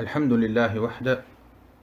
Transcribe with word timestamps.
الحمد 0.00 0.32
لله 0.32 0.80
وحده 0.80 1.22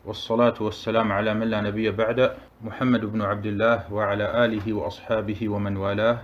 والصلاة 0.05 0.53
والسلام 0.61 1.11
على 1.11 1.33
من 1.33 1.47
لا 1.47 1.61
نبي 1.61 1.91
بعد 1.91 2.35
محمد 2.61 3.05
بن 3.05 3.21
عبد 3.21 3.45
الله 3.45 3.93
وعلى 3.93 4.45
آله 4.45 4.73
وأصحابه 4.73 5.49
ومن 5.49 5.77
والاه 5.77 6.21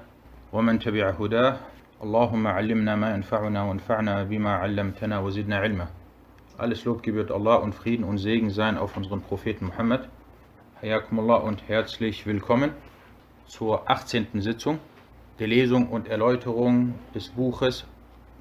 ومن 0.54 0.80
تبع 0.80 1.10
هداه 1.10 1.58
اللهم 2.04 2.48
علمنا 2.48 2.96
ما 2.96 3.14
ينفعنا 3.16 3.64
وانفعنا 3.64 4.24
بما 4.24 4.52
علمتنا 4.54 5.20
وزدنا 5.20 5.58
علما 5.58 5.88
Alles 6.60 6.86
Lob 6.86 7.02
gebührt 7.02 7.32
Allah 7.32 7.56
und 7.56 7.74
Frieden 7.74 8.04
und 8.04 8.20
Segen 8.20 8.52
sein 8.52 8.78
auf 8.78 8.96
unseren 8.96 9.22
Propheten 9.22 9.66
Muhammad. 9.66 10.10
Hayakumullah 10.84 11.38
und 11.38 11.68
herzlich 11.68 12.28
willkommen 12.28 12.72
zur 13.48 13.90
18. 13.90 14.28
Sitzung 14.42 14.78
der 15.40 15.48
Lesung 15.48 15.88
und 15.88 16.08
Erläuterung 16.08 16.94
des 17.16 17.30
Buches 17.30 17.86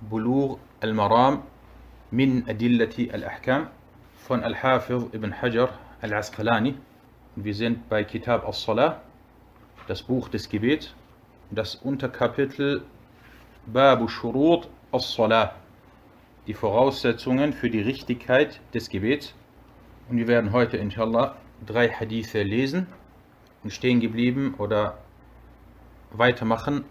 Bulur 0.02 0.58
al-Maram 0.80 1.44
min 2.10 2.48
Adillati 2.48 3.10
al-Ahkam 3.10 3.68
von 4.16 4.42
Al-Hafiz 4.42 5.02
ibn 5.12 5.30
Hajar 5.42 5.78
al-Asqalani. 6.00 6.74
Wir 7.36 7.54
sind 7.54 7.88
bei 7.90 8.02
Kitab 8.02 8.46
al-Salah, 8.46 9.02
das 9.88 10.02
Buch 10.02 10.28
des 10.28 10.48
Gebets, 10.48 10.94
das 11.50 11.74
Unterkapitel 11.74 12.82
Babu 13.66 14.08
Shurut 14.08 14.68
al-Salah, 14.90 15.54
die 16.46 16.54
Voraussetzungen 16.54 17.52
für 17.52 17.68
die 17.68 17.82
Richtigkeit 17.82 18.60
des 18.72 18.88
Gebets. 18.88 19.34
Und 20.08 20.16
wir 20.16 20.28
werden 20.28 20.52
heute 20.52 20.78
inshallah 20.78 21.36
drei 21.66 21.90
Hadithe 21.90 22.42
lesen 22.42 22.86
und 23.62 23.70
stehen 23.70 24.00
geblieben 24.00 24.54
oder 24.56 24.96
weitermachen 26.12 26.84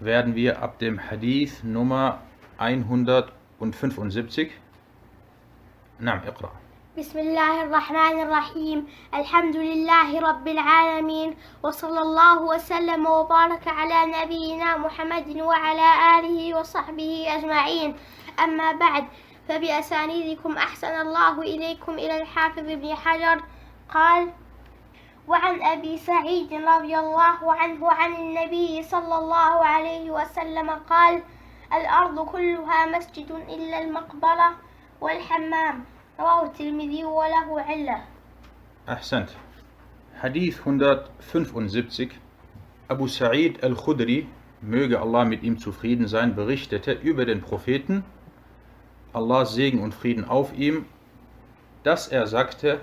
werden 0.00 0.34
wir 0.34 0.62
ab 0.62 0.80
dem 0.80 0.98
Hadith 1.10 1.62
Nummer 1.62 2.20
175. 3.60 4.50
نعم 6.00 6.18
اقرأ. 6.26 6.50
بسم 6.98 7.18
الله 7.18 7.62
الرحمن 7.62 8.20
الرحيم 8.20 8.86
الحمد 9.14 9.56
لله 9.56 10.20
رب 10.20 10.48
العالمين 10.48 11.36
وصلى 11.62 12.00
الله 12.00 12.42
وسلم 12.42 13.06
وبارك 13.06 13.68
على 13.68 14.12
نبينا 14.12 14.76
محمد 14.76 15.36
وعلى 15.40 15.88
آله 16.18 16.58
وصحبه 16.60 17.24
أجمعين 17.28 17.96
أما 18.44 18.72
بعد 18.72 19.04
فبأسانيدكم 19.48 20.56
أحسن 20.56 21.00
الله 21.00 21.42
إليكم 21.42 21.92
إلى 21.92 22.22
الحافظ 22.22 22.68
ابن 22.70 22.94
حجر 22.94 23.42
قال 23.94 24.32
وعن 25.28 25.62
أبي 25.62 25.96
سعيد 25.96 26.52
رضي 26.52 26.98
الله 26.98 27.52
عنه 27.52 27.92
عن 27.92 28.14
النبي 28.14 28.82
صلى 28.82 29.18
الله 29.18 29.64
عليه 29.66 30.10
وسلم 30.10 30.70
قال 30.70 31.22
الأرض 31.73 32.25
كلها 32.25 32.97
مسجد 32.97 33.31
إلا 33.31 33.81
المقبرة 33.81 34.55
والحمام 35.01 35.83
رواه 36.19 36.45
الترمذي 36.45 37.05
وله 37.05 37.61
علة 37.61 38.01
أحسنت 38.89 39.29
Hadith 40.21 40.65
175 40.65 42.11
Abu 42.87 43.07
Sa'id 43.07 43.63
al-Khudri, 43.63 44.27
möge 44.61 44.99
Allah 45.01 45.25
mit 45.25 45.41
ihm 45.43 45.57
zufrieden 45.57 46.07
sein, 46.07 46.35
berichtete 46.35 46.91
über 46.91 47.25
den 47.25 47.41
Propheten, 47.41 48.03
Allahs 49.13 49.55
Segen 49.55 49.81
und 49.81 49.93
Frieden 49.93 50.25
auf 50.25 50.53
ihm, 50.53 50.85
dass 51.83 52.07
er 52.07 52.27
sagte, 52.27 52.81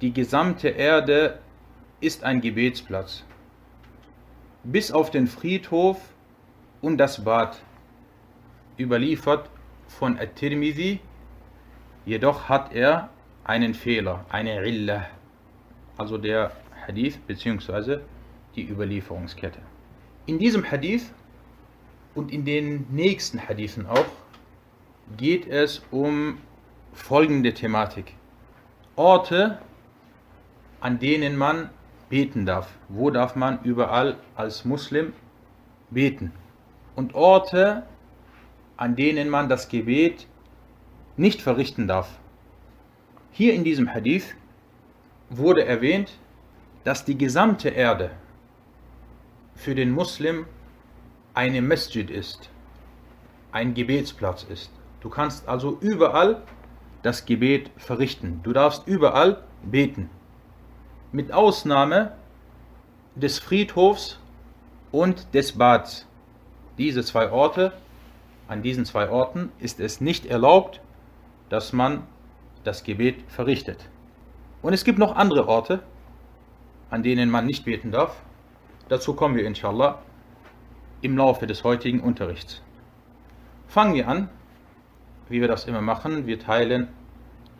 die 0.00 0.12
gesamte 0.12 0.68
Erde 0.68 1.38
ist 2.00 2.22
ein 2.22 2.40
Gebetsplatz, 2.40 3.24
bis 4.62 4.92
auf 4.92 5.10
den 5.10 5.26
Friedhof 5.26 5.98
und 6.81 6.97
das 6.97 7.23
Bad, 7.23 7.61
überliefert 8.77 9.49
von 9.87 10.17
At-Tirmidhi, 10.19 10.99
jedoch 12.05 12.49
hat 12.49 12.73
er 12.73 13.09
einen 13.43 13.73
Fehler, 13.73 14.25
eine 14.29 14.63
Illah, 14.65 15.07
also 15.97 16.17
der 16.17 16.51
Hadith 16.85 17.17
bzw. 17.25 17.99
die 18.55 18.69
Überlieferungskette. 18.69 19.59
In 20.25 20.39
diesem 20.39 20.69
Hadith 20.69 21.11
und 22.15 22.31
in 22.31 22.45
den 22.45 22.85
nächsten 22.89 23.39
Hadithen 23.39 23.87
auch 23.87 24.05
geht 25.15 25.47
es 25.47 25.81
um 25.91 26.39
folgende 26.93 27.53
Thematik. 27.53 28.13
Orte, 28.95 29.59
an 30.81 30.99
denen 30.99 31.37
man 31.37 31.69
beten 32.09 32.45
darf. 32.45 32.73
Wo 32.89 33.09
darf 33.09 33.35
man 33.35 33.59
überall 33.63 34.17
als 34.35 34.65
Muslim 34.65 35.13
beten? 35.89 36.31
Und 36.97 37.13
Orte, 37.13 37.83
an 38.75 38.95
denen 38.95 39.29
man 39.29 39.49
das 39.49 39.69
Gebet 39.69 40.25
nicht 41.15 41.43
verrichten 41.43 41.87
darf. 41.87 42.17
Hier 43.29 43.53
in 43.53 43.63
diesem 43.63 43.93
Hadith 43.93 44.33
wurde 45.29 45.63
erwähnt, 45.63 46.17
dass 46.83 47.05
die 47.05 47.15
gesamte 47.15 47.69
Erde 47.69 48.09
für 49.53 49.75
den 49.75 49.91
Muslim 49.91 50.47
eine 51.35 51.61
Masjid 51.61 52.09
ist, 52.09 52.49
ein 53.51 53.75
Gebetsplatz 53.75 54.41
ist. 54.49 54.71
Du 54.99 55.09
kannst 55.09 55.47
also 55.47 55.77
überall 55.79 56.41
das 57.03 57.25
Gebet 57.25 57.69
verrichten. 57.77 58.39
Du 58.41 58.53
darfst 58.53 58.87
überall 58.87 59.43
beten. 59.61 60.09
Mit 61.11 61.31
Ausnahme 61.31 62.13
des 63.13 63.37
Friedhofs 63.37 64.19
und 64.91 65.31
des 65.35 65.51
Bads. 65.51 66.07
Diese 66.77 67.03
zwei 67.03 67.31
Orte, 67.31 67.73
an 68.47 68.61
diesen 68.61 68.85
zwei 68.85 69.09
Orten 69.09 69.51
ist 69.59 69.79
es 69.79 69.99
nicht 69.99 70.25
erlaubt, 70.25 70.79
dass 71.49 71.73
man 71.73 72.03
das 72.63 72.83
Gebet 72.83 73.23
verrichtet. 73.29 73.89
Und 74.61 74.73
es 74.73 74.83
gibt 74.83 74.99
noch 74.99 75.15
andere 75.15 75.47
Orte, 75.47 75.81
an 76.89 77.03
denen 77.03 77.29
man 77.29 77.45
nicht 77.45 77.65
beten 77.65 77.91
darf. 77.91 78.15
Dazu 78.89 79.13
kommen 79.13 79.35
wir 79.35 79.45
inshallah 79.45 80.01
im 81.01 81.17
Laufe 81.17 81.47
des 81.47 81.63
heutigen 81.63 81.99
Unterrichts. 81.99 82.61
Fangen 83.67 83.95
wir 83.95 84.07
an, 84.07 84.29
wie 85.29 85.41
wir 85.41 85.47
das 85.47 85.65
immer 85.65 85.81
machen. 85.81 86.25
Wir 86.25 86.39
teilen 86.39 86.87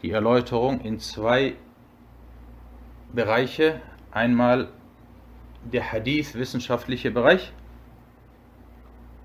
die 0.01 0.11
Erläuterung 0.11 0.81
in 0.81 0.99
zwei 0.99 1.55
Bereiche. 3.13 3.81
Einmal 4.11 4.69
der 5.63 5.91
Hadith-wissenschaftliche 5.91 7.11
Bereich 7.11 7.51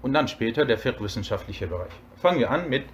und 0.03 0.13
dann 0.13 0.29
später 0.29 0.65
der 0.65 0.79
Fiqh-wissenschaftliche 0.79 1.67
Bereich. 1.67 1.93
Fangen 2.17 2.41
wir 2.41 2.51
an 2.51 2.69
mit 2.69 2.85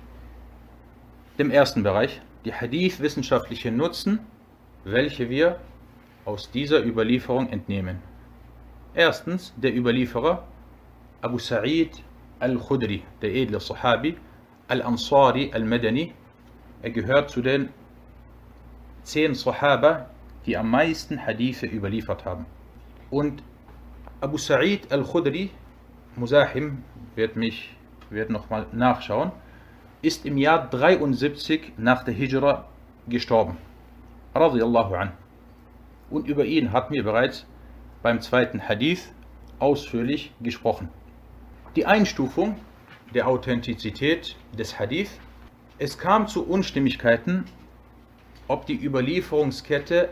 dem 1.39 1.51
ersten 1.51 1.83
Bereich, 1.83 2.21
die 2.45 2.53
Hadith-wissenschaftliche 2.53 3.71
Nutzen, 3.73 4.21
welche 4.85 5.29
wir 5.29 5.61
aus 6.25 6.51
dieser 6.51 6.85
Überlieferung 6.85 7.49
entnehmen. 7.49 8.03
Erstens 8.95 9.55
der 9.57 9.75
Überlieferer 9.75 10.47
Abu 11.21 11.39
Sa'id 11.39 12.03
al-Khudri, 12.39 13.03
der 13.23 13.35
edle 13.35 13.61
Sahabi, 13.61 14.17
al-Ansari 14.69 15.51
al-Madani. 15.53 16.13
Er 16.83 16.91
gehört 16.91 17.31
zu 17.31 17.43
den 17.43 17.71
zehn 19.03 19.35
Sahaba, 19.35 20.11
die 20.47 20.57
am 20.57 20.71
meisten 20.71 21.19
Hadithe 21.25 21.67
überliefert 21.67 22.25
haben. 22.25 22.47
Und 23.11 23.43
Abu 24.21 24.37
Sa'id 24.37 24.93
al-Khudri, 24.93 25.51
Musahim, 26.17 26.85
wird 27.19 27.35
mich 27.37 27.75
wird 28.11 28.31
nochmal 28.31 28.67
nachschauen, 28.73 29.33
ist 30.01 30.25
im 30.25 30.39
Jahr 30.39 30.71
73 30.71 31.73
nach 31.77 32.05
der 32.05 32.15
Hijra 32.15 32.69
gestorben. 33.09 33.59
An. 34.33 35.13
Und 36.11 36.29
über 36.29 36.45
ihn 36.45 36.73
hatten 36.73 36.95
wir 36.95 37.03
bereits 37.03 37.45
beim 38.03 38.21
zweiten 38.21 38.67
Hadith 38.67 39.13
ausführlich 39.59 40.33
gesprochen. 40.41 40.89
Die 41.75 41.87
Einstufung 41.87 42.57
der 43.13 43.27
Authentizität 43.27 44.37
des 44.57 44.79
Hadith. 44.79 45.11
Es 45.79 45.99
kam 45.99 46.29
zu 46.29 46.47
Unstimmigkeiten, 46.47 47.45
ob 48.47 48.67
die 48.67 48.81
Überlieferungskette 48.81 50.11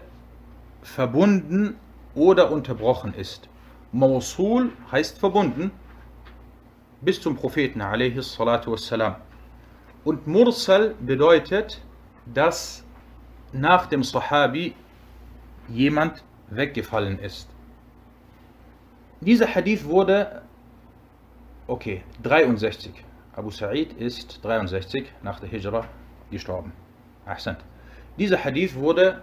verbunden 0.83 1.77
oder 2.15 2.51
unterbrochen 2.51 3.15
ist. 3.15 3.49
Mausul 3.93 4.73
heißt 4.91 5.19
verbunden 5.19 5.71
bis 7.01 7.21
zum 7.21 7.37
Propheten 7.37 7.81
wassalam. 7.81 9.17
Und 10.05 10.27
Mursal 10.27 10.95
bedeutet, 11.01 11.81
dass 12.33 12.85
nach 13.53 13.87
dem 13.87 14.03
Sahabi 14.03 14.75
jemand 15.69 16.23
weggefallen 16.49 17.19
ist. 17.19 17.49
Dieser 19.21 19.53
Hadith 19.53 19.85
wurde, 19.85 20.43
okay, 21.67 22.03
63. 22.23 22.93
Abu 23.35 23.51
Sa'id 23.51 23.93
ist 23.95 24.45
63 24.45 25.13
nach 25.23 25.41
der 25.41 25.49
Hijra 25.49 25.85
gestorben. 26.31 26.73
Ahsant. 27.27 27.59
Dieser 28.19 28.43
Hadith 28.43 28.75
wurde 28.75 29.23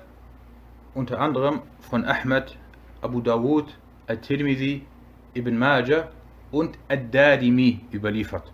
unter 0.93 1.19
anderem 1.19 1.61
von 1.79 2.05
Ahmed, 2.05 2.57
Abu 3.01 3.21
Dawud, 3.21 3.73
Al-Tirmidhi, 4.07 4.85
Ibn 5.33 5.57
Majah 5.57 6.09
und 6.53 6.77
Ad-Darimi 6.87 7.81
überliefert. 7.91 8.53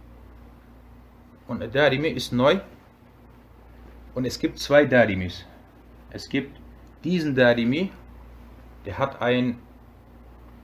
Und 1.48 1.62
Ad-Darimi 1.62 2.07
ist 2.07 2.31
neu 2.31 2.60
Und 4.16 4.25
es 4.25 4.40
gibt 4.40 4.57
zwei 4.57 4.86
Darimis. 4.86 5.46
Es 6.10 6.30
gibt 6.30 6.60
diesen 7.04 7.36
Darimi, 7.36 7.92
der 8.86 8.98
hat 8.98 9.22
ein 9.22 9.60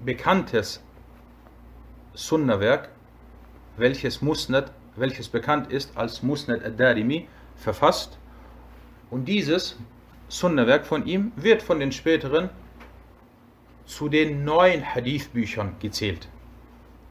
bekanntes 0.03 0.81
Sunna-Werk, 2.13 2.89
welches 3.77 4.21
Musnad, 4.21 4.71
welches 4.95 5.27
bekannt 5.27 5.71
ist 5.71 5.95
als 5.97 6.23
Musnad 6.23 6.63
ad-Darimi, 6.63 7.27
verfasst. 7.55 8.17
Und 9.11 9.25
dieses 9.25 9.77
Sunna-Werk 10.29 10.85
von 10.85 11.05
ihm 11.05 11.31
wird 11.35 11.61
von 11.61 11.79
den 11.79 11.91
späteren 11.91 12.49
zu 13.85 14.09
den 14.09 14.43
neuen 14.43 14.83
Hadith-Büchern 14.83 15.75
gezählt. 15.79 16.29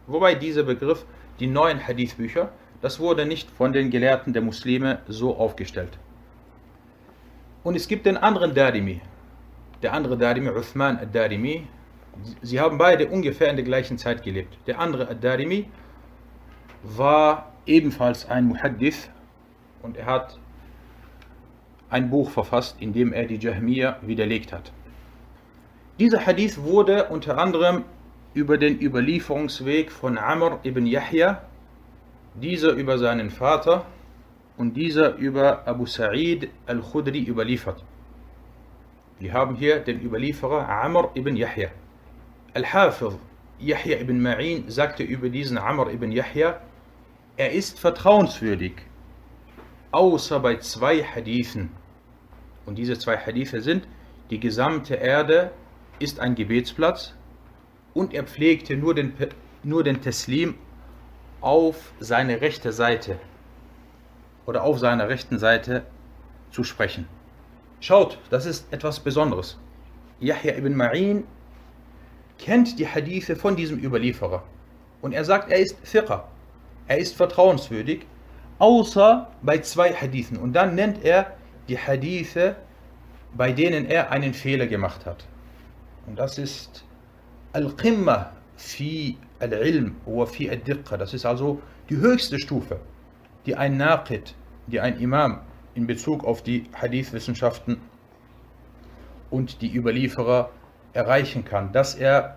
Wobei 0.07 0.35
dieser 0.35 0.63
Begriff, 0.63 1.05
die 1.41 1.47
neuen 1.47 1.87
Hadith-Bücher, 1.87 2.51
das 2.83 3.01
wurde 3.01 3.25
nicht 3.25 3.51
von 3.51 3.73
den 3.73 3.91
Gelehrten 3.91 4.33
der 4.33 4.43
Muslime 4.43 5.01
so 5.09 5.37
aufgestellt. 5.37 5.99
Und 7.63 7.77
es 7.77 7.89
gibt 7.89 8.05
den 8.05 8.19
anderen 8.19 8.55
Darimi, 8.55 9.01
der 9.83 9.95
andere 9.95 10.19
Darimi, 10.19 10.51
Uthman 10.51 10.99
ad-Darimi. 10.99 11.67
Sie 12.43 12.61
haben 12.61 12.77
beide 12.77 13.09
ungefähr 13.09 13.49
in 13.49 13.57
der 13.57 13.65
gleichen 13.65 13.97
Zeit 13.97 14.23
gelebt. 14.23 14.59
Der 14.67 14.79
andere 14.79 15.09
ad-Darimi 15.09 15.71
war 16.83 17.53
ebenfalls 17.65 18.29
ein 18.29 18.45
Muhaddith 18.45 19.09
und 19.83 19.97
er 19.97 20.07
hat 20.07 20.39
ein 21.89 22.11
Buch 22.11 22.31
verfasst, 22.31 22.77
in 22.81 22.93
dem 22.93 23.13
er 23.13 23.25
die 23.25 23.39
Jahmiya 23.39 23.97
widerlegt 24.03 24.53
hat. 24.53 24.73
Dieser 25.99 26.27
Hadith 26.27 26.61
wurde 26.63 27.05
unter 27.05 27.39
anderem 27.39 27.85
über 28.35 28.59
den 28.59 28.81
Überlieferungsweg 28.81 29.93
von 29.93 30.19
Amr 30.19 30.59
ibn 30.65 30.87
Yahya, 30.87 31.43
dieser 32.35 32.73
über 32.73 32.99
seinen 32.99 33.31
Vater 33.31 33.87
und 34.57 34.77
dieser 34.77 35.15
über 35.15 35.67
Abu 35.67 35.87
Sa'id 35.87 36.49
al-Khudri 36.67 37.23
überliefert. 37.23 37.85
Wir 39.21 39.33
haben 39.33 39.55
hier 39.55 39.79
den 39.79 40.03
Überlieferer 40.03 40.69
Amr 40.69 41.11
ibn 41.15 41.37
Yahya. 41.37 41.69
Al-Hafiz 42.55 43.15
Yahya 43.61 44.01
ibn 44.01 44.21
Ma'in 44.21 44.69
sagte 44.69 45.05
über 45.05 45.29
diesen 45.29 45.57
Amr 45.57 45.93
ibn 45.93 46.11
Yahya, 46.11 46.61
er 47.37 47.53
ist 47.53 47.79
vertrauenswürdig, 47.79 48.75
außer 49.93 50.41
bei 50.41 50.57
zwei 50.57 51.05
Hadithen. 51.05 51.71
Und 52.67 52.79
diese 52.79 52.99
zwei 52.99 53.17
Hadithe 53.17 53.61
sind, 53.61 53.87
die 54.31 54.41
gesamte 54.41 54.97
Erde 54.97 55.53
ist 56.01 56.19
ein 56.19 56.35
Gebetsplatz 56.35 57.15
und 57.95 58.13
er 58.13 58.25
pflegte 58.25 58.77
nur 58.77 58.95
den, 58.95 59.15
nur 59.63 59.85
den 59.85 60.03
Teslim 60.03 60.57
auf 61.41 61.93
seine 62.01 62.41
rechte 62.41 62.73
Seite 62.73 63.19
oder 64.47 64.65
auf 64.65 64.79
seiner 64.79 65.09
rechten 65.09 65.39
Seite 65.39 65.85
zu 66.51 66.65
sprechen. 66.65 67.07
Schaut, 67.81 68.19
das 68.31 68.47
ist 68.47 68.73
etwas 68.73 69.01
Besonderes. 69.01 69.59
Yahya 70.21 70.57
ibn 70.57 70.75
Ma'in 70.75 71.25
kennt 72.39 72.79
die 72.79 72.87
Hadithe 72.87 73.37
von 73.37 73.57
diesem 73.57 73.79
Überlieferer 73.79 74.43
und 75.03 75.13
er 75.13 75.25
sagt, 75.25 75.51
er 75.51 75.59
ist 75.59 75.77
Fiqh, 75.83 76.25
er 76.87 76.99
ist 76.99 77.15
vertrauenswürdig, 77.15 78.07
außer 78.59 79.29
bei 79.43 79.59
zwei 79.59 79.93
Hadithen. 79.93 80.39
Und 80.39 80.53
dann 80.55 80.75
nennt 80.75 81.05
er 81.05 81.37
die 81.69 81.79
Hadithe, 81.79 82.57
bei 83.35 83.53
denen 83.53 83.87
er 83.87 84.11
einen 84.11 84.35
Fehler 84.35 84.67
gemacht 84.67 85.07
hat. 85.07 85.27
Und 86.07 86.19
das 86.19 86.39
ist 86.39 86.85
Al-Qimma 87.55 88.33
fi 88.57 89.17
Al-Ilm 89.39 89.95
wa 90.07 90.27
fi 90.27 90.51
Al-Diqqa. 90.51 90.97
Das 90.97 91.15
ist 91.15 91.25
also 91.25 91.63
die 91.89 91.97
höchste 91.97 92.39
Stufe, 92.41 92.81
die 93.47 93.55
ein 93.55 93.77
Naqid, 93.77 94.35
die 94.67 94.81
ein 94.81 94.99
Imam 94.99 95.41
in 95.75 95.87
Bezug 95.87 96.25
auf 96.25 96.43
die 96.43 96.65
Hadith-Wissenschaften 96.75 97.81
und 99.31 99.63
die 99.63 99.73
Überlieferer 99.73 100.51
erreichen 100.95 101.45
kann, 101.45 101.71
dass 101.73 101.95
er 101.95 102.37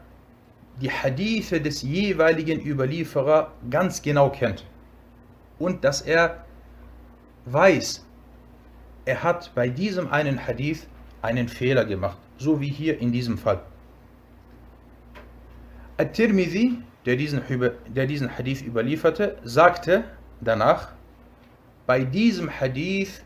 die 0.82 0.92
Hadithe 0.92 1.62
des 1.62 1.82
jeweiligen 1.82 2.62
Überlieferer 2.64 3.52
ganz 3.72 4.04
genau 4.04 4.30
kennt 4.30 4.66
und 5.58 5.84
dass 5.84 6.02
er 6.02 6.46
weiß, 7.46 8.06
er 9.06 9.24
hat 9.24 9.52
bei 9.56 9.68
diesem 9.70 10.12
einen 10.12 10.46
Hadith 10.46 10.88
einen 11.24 11.48
Fehler 11.48 11.86
gemacht, 11.86 12.20
so 12.38 12.62
wie 12.62 12.70
hier 12.70 13.00
in 13.00 13.12
diesem 13.12 13.40
Fall. 13.40 13.62
At-Tirmidhi, 15.98 16.78
der 17.06 17.16
diesen, 17.16 17.42
der 17.88 18.06
diesen 18.06 18.38
Hadith 18.38 18.62
überlieferte, 18.62 19.38
sagte 19.44 20.04
danach, 20.42 20.90
bei 21.86 22.04
diesem 22.04 22.50
Hadith 22.50 23.24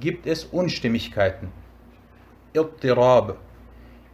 gibt 0.00 0.26
es 0.26 0.44
Unstimmigkeiten. 0.44 1.48
Ittirab. 2.54 3.36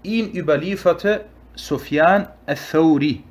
Ihn 0.02 0.32
überlieferte 0.32 1.26
Sufyan 1.54 2.28
al-Thawri 2.46 3.22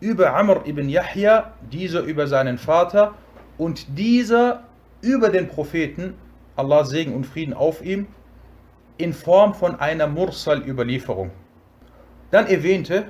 über 0.00 0.36
Amr 0.36 0.66
ibn 0.66 0.88
Yahya, 0.88 1.54
dieser 1.72 2.02
über 2.02 2.26
seinen 2.26 2.58
Vater 2.58 3.14
und 3.56 3.98
dieser 3.98 4.64
über 5.00 5.30
den 5.30 5.48
Propheten, 5.48 6.14
Allah 6.54 6.84
Segen 6.84 7.14
und 7.14 7.24
Frieden 7.24 7.54
auf 7.54 7.82
ihm, 7.82 8.06
in 8.98 9.12
Form 9.12 9.54
von 9.54 9.80
einer 9.80 10.06
Mursal-Überlieferung. 10.06 11.30
Dann 12.30 12.46
erwähnte 12.46 13.06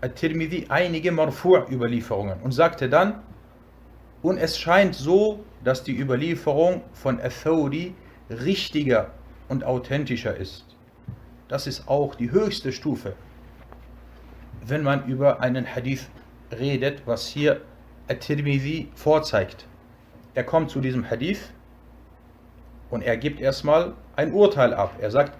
At-Tirmidhi 0.00 0.66
einige 0.68 1.10
Marfu'-Überlieferungen 1.10 2.40
und 2.42 2.52
sagte 2.52 2.88
dann, 2.88 3.22
und 4.22 4.38
es 4.38 4.58
scheint 4.58 4.94
so, 4.94 5.44
dass 5.64 5.82
die 5.82 5.98
Überlieferung 5.98 6.82
von 6.92 7.20
Athori 7.20 7.94
richtiger 8.28 9.10
und 9.48 9.64
authentischer 9.64 10.36
ist. 10.36 10.64
Das 11.48 11.66
ist 11.66 11.88
auch 11.88 12.14
die 12.14 12.30
höchste 12.30 12.72
Stufe, 12.72 13.14
wenn 14.64 14.82
man 14.82 15.06
über 15.06 15.40
einen 15.40 15.66
Hadith 15.66 16.08
redet, 16.52 17.02
was 17.06 17.26
hier 17.26 17.62
At-Tirmidhi 18.08 18.88
vorzeigt. 18.94 19.66
Er 20.34 20.44
kommt 20.44 20.70
zu 20.70 20.80
diesem 20.80 21.10
Hadith 21.10 21.52
und 22.90 23.02
er 23.02 23.16
gibt 23.16 23.40
erstmal 23.40 23.94
ein 24.16 24.32
Urteil 24.32 24.74
ab. 24.74 24.94
Er 25.00 25.10
sagt, 25.10 25.36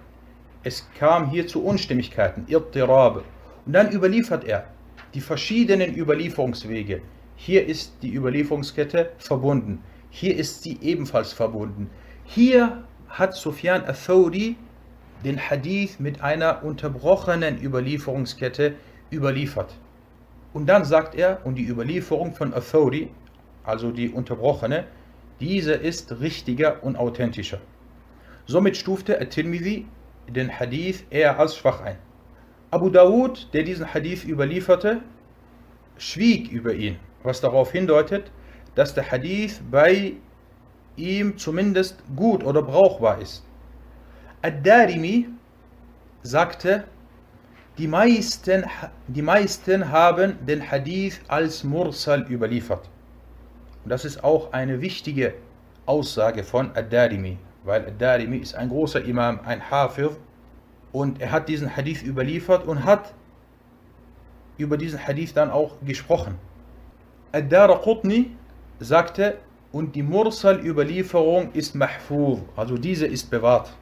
es 0.63 0.87
kam 0.97 1.29
hier 1.29 1.47
zu 1.47 1.63
Unstimmigkeiten, 1.63 2.45
Irtirab. 2.47 3.23
Und 3.65 3.73
dann 3.73 3.91
überliefert 3.91 4.43
er 4.43 4.67
die 5.13 5.21
verschiedenen 5.21 5.95
Überlieferungswege. 5.95 7.01
Hier 7.35 7.65
ist 7.65 7.93
die 8.01 8.13
Überlieferungskette 8.13 9.11
verbunden. 9.17 9.81
Hier 10.09 10.35
ist 10.35 10.63
sie 10.63 10.77
ebenfalls 10.81 11.33
verbunden. 11.33 11.89
Hier 12.25 12.83
hat 13.09 13.33
Sufyan 13.33 13.83
al-Thawri 13.83 14.55
den 15.23 15.39
Hadith 15.39 15.99
mit 15.99 16.21
einer 16.21 16.63
unterbrochenen 16.63 17.61
Überlieferungskette 17.61 18.73
überliefert. 19.11 19.75
Und 20.53 20.67
dann 20.67 20.85
sagt 20.85 21.15
er, 21.15 21.45
und 21.45 21.55
die 21.55 21.65
Überlieferung 21.65 22.33
von 22.33 22.53
Authority, 22.53 23.09
also 23.63 23.91
die 23.91 24.09
unterbrochene, 24.09 24.85
diese 25.39 25.73
ist 25.73 26.19
richtiger 26.19 26.83
und 26.83 26.97
authentischer. 26.97 27.59
Somit 28.45 28.77
stufte 28.77 29.19
At-Tirmidhi 29.19 29.85
den 30.27 30.59
Hadith 30.59 31.05
eher 31.09 31.39
als 31.39 31.55
schwach 31.55 31.81
ein. 31.81 31.97
Abu 32.71 32.89
Dawud, 32.89 33.53
der 33.53 33.63
diesen 33.63 33.93
Hadith 33.93 34.23
überlieferte, 34.23 35.01
schwieg 35.97 36.51
über 36.51 36.73
ihn, 36.73 36.97
was 37.23 37.41
darauf 37.41 37.71
hindeutet, 37.71 38.31
dass 38.75 38.93
der 38.93 39.11
Hadith 39.11 39.61
bei 39.69 40.13
ihm 40.95 41.37
zumindest 41.37 42.03
gut 42.15 42.43
oder 42.43 42.61
brauchbar 42.61 43.19
ist. 43.21 43.45
Ad-Darimi 44.41 45.27
sagte, 46.23 46.85
die 47.77 47.87
meisten, 47.87 48.65
die 49.07 49.21
meisten 49.21 49.91
haben 49.91 50.45
den 50.45 50.71
Hadith 50.71 51.21
als 51.27 51.63
Mursal 51.63 52.25
überliefert. 52.29 52.89
Und 53.83 53.89
das 53.89 54.05
ist 54.05 54.23
auch 54.23 54.53
eine 54.53 54.81
wichtige 54.81 55.33
Aussage 55.85 56.43
von 56.43 56.71
Ad-Darimi, 56.75 57.37
weil 57.63 57.85
Ad-Darimi 57.85 58.37
ist 58.37 58.55
ein 58.55 58.69
großer 58.69 59.03
Imam, 59.03 59.39
ein 59.45 59.69
Hafir, 59.69 60.15
und 60.91 61.21
er 61.21 61.31
hat 61.31 61.47
diesen 61.47 61.75
Hadith 61.75 62.03
überliefert 62.03 62.65
und 62.65 62.83
hat 62.83 63.13
über 64.57 64.77
diesen 64.77 64.99
Hadith 65.05 65.33
dann 65.33 65.49
auch 65.49 65.77
gesprochen. 65.85 66.35
Ad-Dara 67.31 67.77
Qutni 67.77 68.35
sagte, 68.79 69.37
und 69.71 69.95
die 69.95 70.03
Mursal-Überlieferung 70.03 71.53
ist 71.53 71.75
mahfuz, 71.75 72.39
also 72.57 72.77
diese 72.77 73.07
ist 73.07 73.31
bewahrt. 73.31 73.73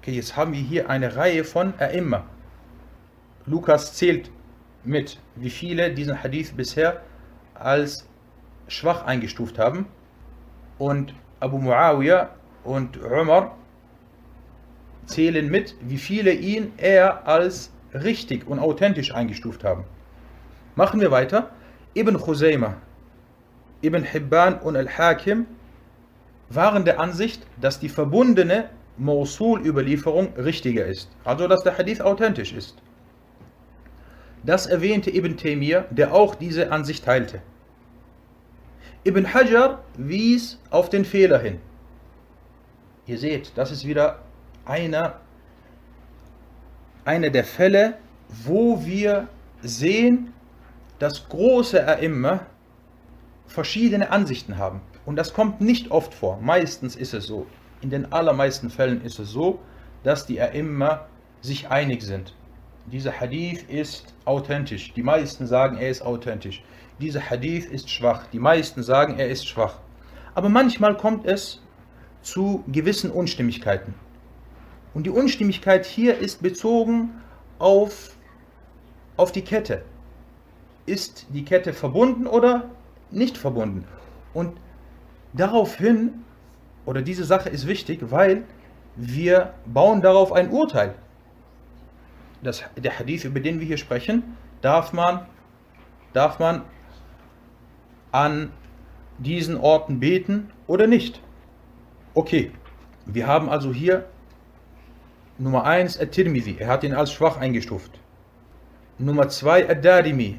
Okay, 0.00 0.12
jetzt 0.12 0.36
haben 0.36 0.52
wir 0.52 0.60
hier 0.60 0.90
eine 0.90 1.14
Reihe 1.14 1.44
von 1.44 1.72
A'imma. 1.74 2.22
Lukas 3.46 3.94
zählt 3.94 4.30
mit, 4.82 5.20
wie 5.36 5.50
viele 5.50 5.92
diesen 5.92 6.20
Hadith 6.20 6.52
bisher 6.56 7.02
als 7.54 8.08
schwach 8.66 9.04
eingestuft 9.04 9.58
haben. 9.58 9.86
Und 10.78 11.14
Abu 11.38 11.58
Muawiyah 11.58 12.30
und 12.64 13.02
Umar 13.02 13.56
zählen 15.06 15.50
mit, 15.50 15.74
wie 15.80 15.98
viele 15.98 16.32
ihn 16.32 16.72
eher 16.76 17.26
als 17.26 17.72
richtig 17.92 18.46
und 18.46 18.58
authentisch 18.58 19.14
eingestuft 19.14 19.64
haben. 19.64 19.84
Machen 20.76 21.00
wir 21.00 21.10
weiter. 21.10 21.50
Ibn 21.94 22.16
Khuzaymah 22.16 22.76
Ibn 23.82 24.04
Hibban 24.04 24.58
und 24.60 24.76
Al-Hakim 24.76 25.46
waren 26.50 26.84
der 26.84 27.00
Ansicht, 27.00 27.46
dass 27.60 27.80
die 27.80 27.88
verbundene 27.88 28.68
Mausul-Überlieferung 28.98 30.34
richtiger 30.36 30.84
ist, 30.84 31.10
also 31.24 31.48
dass 31.48 31.62
der 31.62 31.78
Hadith 31.78 32.00
authentisch 32.02 32.52
ist. 32.52 32.76
Das 34.42 34.66
erwähnte 34.66 35.10
Ibn 35.10 35.36
Taymiyyah, 35.36 35.86
der 35.90 36.12
auch 36.12 36.34
diese 36.34 36.70
Ansicht 36.72 37.04
teilte. 37.04 37.40
Ibn 39.04 39.32
Hajar 39.32 39.82
wies 39.96 40.58
auf 40.70 40.90
den 40.90 41.04
Fehler 41.04 41.38
hin. 41.38 41.58
Ihr 43.10 43.18
seht, 43.18 43.50
das 43.56 43.72
ist 43.72 43.84
wieder 43.84 44.20
einer, 44.64 45.18
einer 47.04 47.30
der 47.30 47.42
Fälle, 47.42 47.98
wo 48.28 48.84
wir 48.84 49.26
sehen, 49.62 50.32
dass 51.00 51.28
große 51.28 51.80
Erimmer 51.80 52.46
verschiedene 53.48 54.12
Ansichten 54.12 54.58
haben. 54.58 54.80
Und 55.06 55.16
das 55.16 55.34
kommt 55.34 55.60
nicht 55.60 55.90
oft 55.90 56.14
vor. 56.14 56.38
Meistens 56.40 56.94
ist 56.94 57.12
es 57.12 57.26
so. 57.26 57.48
In 57.80 57.90
den 57.90 58.12
allermeisten 58.12 58.70
Fällen 58.70 59.02
ist 59.02 59.18
es 59.18 59.30
so, 59.30 59.58
dass 60.04 60.26
die 60.26 60.38
Erimmer 60.38 61.08
sich 61.40 61.68
einig 61.68 62.02
sind. 62.02 62.32
Dieser 62.86 63.18
Hadith 63.18 63.64
ist 63.68 64.14
authentisch. 64.24 64.92
Die 64.94 65.02
meisten 65.02 65.48
sagen, 65.48 65.78
er 65.78 65.90
ist 65.90 66.02
authentisch 66.02 66.62
dieser 67.00 67.30
Hadith 67.30 67.66
ist 67.66 67.90
schwach. 67.90 68.26
Die 68.32 68.38
meisten 68.38 68.82
sagen, 68.82 69.18
er 69.18 69.28
ist 69.28 69.48
schwach. 69.48 69.78
Aber 70.34 70.48
manchmal 70.48 70.96
kommt 70.96 71.26
es 71.26 71.60
zu 72.22 72.64
gewissen 72.68 73.10
Unstimmigkeiten. 73.10 73.94
Und 74.94 75.04
die 75.04 75.10
Unstimmigkeit 75.10 75.86
hier 75.86 76.18
ist 76.18 76.42
bezogen 76.42 77.20
auf, 77.58 78.14
auf 79.16 79.32
die 79.32 79.42
Kette. 79.42 79.82
Ist 80.86 81.26
die 81.30 81.44
Kette 81.44 81.72
verbunden 81.72 82.26
oder 82.26 82.70
nicht 83.10 83.38
verbunden? 83.38 83.84
Und 84.34 84.56
daraufhin, 85.32 86.24
oder 86.86 87.02
diese 87.02 87.24
Sache 87.24 87.48
ist 87.48 87.66
wichtig, 87.66 88.00
weil 88.10 88.44
wir 88.96 89.54
bauen 89.66 90.02
darauf 90.02 90.32
ein 90.32 90.50
Urteil. 90.50 90.94
Das, 92.42 92.64
der 92.76 92.98
Hadith, 92.98 93.24
über 93.24 93.40
den 93.40 93.60
wir 93.60 93.66
hier 93.66 93.76
sprechen, 93.76 94.36
darf 94.62 94.92
man, 94.92 95.26
darf 96.12 96.38
man 96.38 96.62
an 98.12 98.50
diesen 99.18 99.56
Orten 99.56 100.00
beten 100.00 100.50
oder 100.66 100.86
nicht. 100.86 101.20
Okay, 102.20 102.50
wir 103.06 103.26
haben 103.26 103.48
also 103.48 103.72
hier 103.72 104.04
Nummer 105.38 105.64
1 105.64 105.98
At-Tirmidhi, 105.98 106.56
er 106.58 106.68
hat 106.68 106.84
ihn 106.84 106.92
als 106.92 107.14
schwach 107.14 107.38
eingestuft. 107.38 107.92
Nummer 108.98 109.30
2 109.30 109.70
Ad-Darimi, 109.70 110.38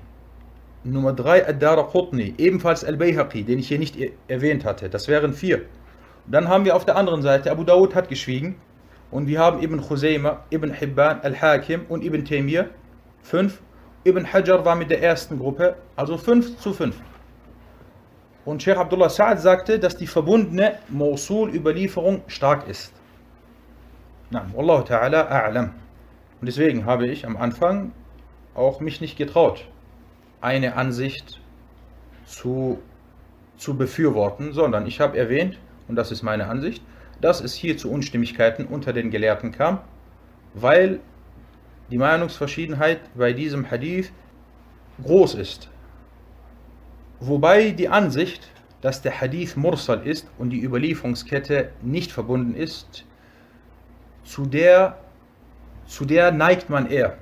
Nummer 0.84 1.14
3 1.14 1.48
Ad-Daraqutni, 1.48 2.36
ebenfalls 2.38 2.86
Al-Bayhaqi, 2.86 3.42
den 3.46 3.58
ich 3.58 3.68
hier 3.68 3.80
nicht 3.80 3.98
erwähnt 4.28 4.64
hatte. 4.64 4.92
Das 4.92 5.08
wären 5.08 5.34
vier. 5.34 5.64
Dann 6.28 6.50
haben 6.50 6.66
wir 6.66 6.76
auf 6.76 6.86
der 6.86 6.98
anderen 6.98 7.24
Seite, 7.24 7.50
Abu 7.50 7.64
Dawud 7.64 7.96
hat 7.96 8.10
geschwiegen 8.10 8.58
und 9.10 9.26
wir 9.26 9.40
haben 9.40 9.64
Ibn 9.64 9.82
Khuzayma, 9.82 10.44
Ibn 10.52 10.72
Hibban, 10.74 11.22
Al-Hakim 11.24 11.88
und 11.90 12.04
Ibn 12.04 12.24
Taymiyyah, 12.24 12.68
fünf. 13.24 13.60
Ibn 14.04 14.32
Hajar 14.32 14.64
war 14.66 14.76
mit 14.76 14.92
der 14.92 15.02
ersten 15.02 15.40
Gruppe, 15.40 15.78
also 15.96 16.16
5 16.16 16.60
zu 16.60 16.74
5. 16.74 16.96
Und 18.44 18.64
Sheikh 18.64 18.80
Abdullah 18.80 19.10
Sa'ad 19.10 19.40
sagte, 19.40 19.78
dass 19.78 19.98
die 19.98 20.08
verbundene 20.08 20.80
Mosul-Überlieferung 20.90 22.24
stark 22.28 22.68
ist. 22.68 22.92
Na, 24.32 24.46
Wallahu 24.54 24.84
ta'ala 24.84 25.30
a'lam. 25.30 25.70
Und 26.40 26.48
deswegen 26.48 26.86
habe 26.86 27.08
ich 27.08 27.26
am 27.26 27.38
Anfang 27.38 27.92
auch 28.56 28.80
mich 28.80 29.00
nicht 29.00 29.18
getraut, 29.18 29.68
eine 30.42 30.76
Ansicht 30.76 31.40
zu, 32.26 32.82
zu 33.58 33.78
befürworten, 33.78 34.54
sondern 34.54 34.88
ich 34.88 35.00
habe 35.00 35.18
erwähnt, 35.18 35.60
und 35.88 35.96
das 35.96 36.12
ist 36.12 36.24
meine 36.24 36.48
Ansicht, 36.48 36.82
dass 37.20 37.42
es 37.42 37.54
hier 37.54 37.78
zu 37.78 37.92
Unstimmigkeiten 37.92 38.66
unter 38.66 38.94
den 38.94 39.12
Gelehrten 39.12 39.52
kam, 39.52 39.82
weil 40.56 41.00
die 41.92 41.98
Meinungsverschiedenheit 41.98 43.00
bei 43.14 43.34
diesem 43.34 43.70
Hadith 43.70 44.12
groß 45.04 45.36
ist. 45.36 45.70
Wobei 47.24 47.70
die 47.70 47.88
Ansicht, 47.88 48.50
dass 48.82 49.04
der 49.04 49.22
Hadith 49.22 49.56
Mursal 49.56 50.08
ist 50.08 50.28
und 50.40 50.50
die 50.50 50.64
Überlieferungskette 50.64 51.70
nicht 51.84 52.12
verbunden 52.12 52.56
ist, 52.56 53.06
zu 54.24 54.48
der, 54.48 54.98
zu 55.86 56.06
der 56.06 56.32
neigt 56.32 56.72
man 56.72 56.90
eher. 56.90 57.20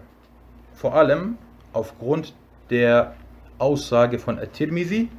Vor 0.73 0.95
allem 0.95 1.37
aufgrund 1.73 2.33
der 2.69 3.13
Aussage 3.57 4.19
von 4.19 4.39
At-Tirmidhi 4.39 5.09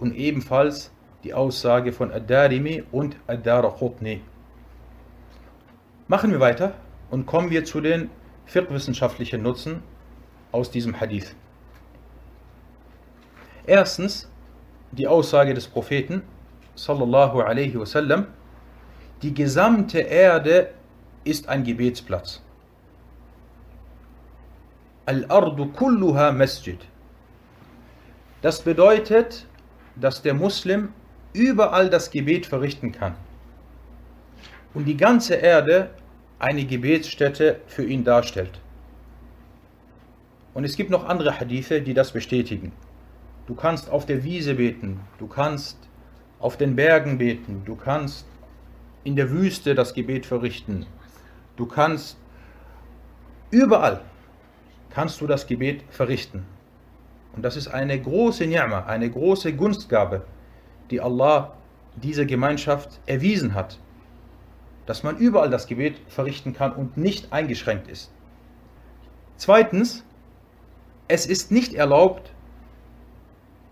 und 0.00 0.12
ebenfalls 0.16 0.90
die 1.22 1.32
Aussage 1.32 1.92
von 1.92 2.10
Ad-Darimi 2.10 2.82
und 2.90 3.16
Ad-Daraqutni. 3.28 4.22
Machen 6.08 6.32
wir 6.32 6.40
weiter 6.40 6.74
und 7.10 7.26
kommen 7.26 7.50
wir 7.50 7.64
zu 7.64 7.80
den 7.80 8.10
fiqh-wissenschaftlichen 8.46 9.40
Nutzen 9.40 9.84
aus 10.50 10.72
diesem 10.72 10.98
Hadith. 10.98 11.36
Erstens 13.66 14.28
die 14.92 15.08
Aussage 15.08 15.52
des 15.52 15.66
Propheten 15.66 16.22
sallallahu 16.76 17.40
alaihi 17.40 17.78
wasallam, 17.78 18.26
die 19.22 19.34
gesamte 19.34 19.98
Erde 19.98 20.70
ist 21.24 21.48
ein 21.48 21.64
Gebetsplatz. 21.64 22.42
Al-Ardu 25.06 25.66
kulluha 25.72 26.32
Masjid. 26.32 26.78
Das 28.42 28.60
bedeutet, 28.60 29.46
dass 29.96 30.22
der 30.22 30.34
Muslim 30.34 30.90
überall 31.32 31.90
das 31.90 32.10
Gebet 32.10 32.46
verrichten 32.46 32.92
kann 32.92 33.14
und 34.74 34.84
die 34.84 34.96
ganze 34.96 35.34
Erde 35.34 35.90
eine 36.38 36.64
Gebetsstätte 36.64 37.60
für 37.66 37.84
ihn 37.84 38.04
darstellt. 38.04 38.60
Und 40.54 40.64
es 40.64 40.76
gibt 40.76 40.90
noch 40.90 41.04
andere 41.04 41.38
Hadithe, 41.40 41.82
die 41.82 41.94
das 41.94 42.12
bestätigen. 42.12 42.72
Du 43.46 43.54
kannst 43.54 43.90
auf 43.90 44.06
der 44.06 44.24
Wiese 44.24 44.54
beten, 44.54 45.00
du 45.18 45.28
kannst 45.28 45.78
auf 46.40 46.56
den 46.56 46.74
Bergen 46.74 47.18
beten, 47.18 47.62
du 47.64 47.76
kannst 47.76 48.26
in 49.04 49.14
der 49.14 49.30
Wüste 49.30 49.74
das 49.74 49.94
Gebet 49.94 50.26
verrichten, 50.26 50.86
du 51.56 51.66
kannst 51.66 52.16
überall 53.50 54.00
kannst 54.90 55.20
du 55.20 55.26
das 55.26 55.46
Gebet 55.46 55.84
verrichten. 55.90 56.44
Und 57.34 57.42
das 57.42 57.56
ist 57.56 57.68
eine 57.68 58.00
große 58.00 58.44
Ni'ma, 58.44 58.86
eine 58.86 59.10
große 59.10 59.52
Gunstgabe, 59.54 60.24
die 60.90 61.00
Allah 61.00 61.52
dieser 61.96 62.24
Gemeinschaft 62.24 62.98
erwiesen 63.06 63.54
hat, 63.54 63.78
dass 64.86 65.02
man 65.02 65.18
überall 65.18 65.50
das 65.50 65.66
Gebet 65.66 65.98
verrichten 66.08 66.54
kann 66.54 66.72
und 66.72 66.96
nicht 66.96 67.32
eingeschränkt 67.32 67.88
ist. 67.88 68.10
Zweitens, 69.36 70.02
es 71.08 71.26
ist 71.26 71.50
nicht 71.50 71.74
erlaubt, 71.74 72.32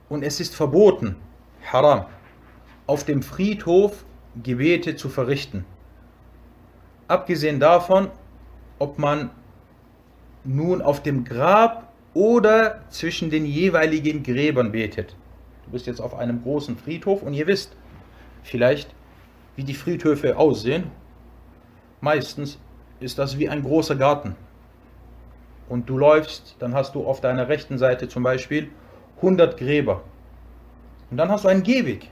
und 0.08 0.22
es 0.22 0.40
ist 0.40 0.54
verboten, 0.54 1.16
haram, 1.72 2.06
auf 2.86 3.04
dem 3.04 3.22
Friedhof 3.22 4.04
Gebete 4.42 4.96
zu 4.96 5.08
verrichten. 5.08 5.64
Abgesehen 7.08 7.60
davon, 7.60 8.10
ob 8.78 8.98
man 8.98 9.30
nun 10.44 10.82
auf 10.82 11.02
dem 11.02 11.24
Grab 11.24 11.92
oder 12.12 12.80
zwischen 12.90 13.30
den 13.30 13.46
jeweiligen 13.46 14.22
Gräbern 14.22 14.72
betet. 14.72 15.16
Du 15.64 15.70
bist 15.72 15.86
jetzt 15.86 16.00
auf 16.00 16.14
einem 16.14 16.42
großen 16.42 16.76
Friedhof 16.76 17.22
und 17.22 17.34
ihr 17.34 17.46
wisst 17.46 17.74
vielleicht, 18.42 18.94
wie 19.56 19.64
die 19.64 19.74
Friedhöfe 19.74 20.36
aussehen. 20.36 20.90
Meistens 22.00 22.58
ist 23.00 23.18
das 23.18 23.38
wie 23.38 23.48
ein 23.48 23.62
großer 23.62 23.96
Garten. 23.96 24.36
Und 25.68 25.88
du 25.88 25.96
läufst, 25.96 26.56
dann 26.58 26.74
hast 26.74 26.94
du 26.94 27.06
auf 27.06 27.20
deiner 27.20 27.48
rechten 27.48 27.78
Seite 27.78 28.08
zum 28.08 28.22
Beispiel 28.22 28.68
100 29.24 29.56
Gräber. 29.56 30.02
Und 31.10 31.16
dann 31.16 31.30
hast 31.30 31.44
du 31.44 31.48
einen 31.48 31.62
Gehweg. 31.62 32.10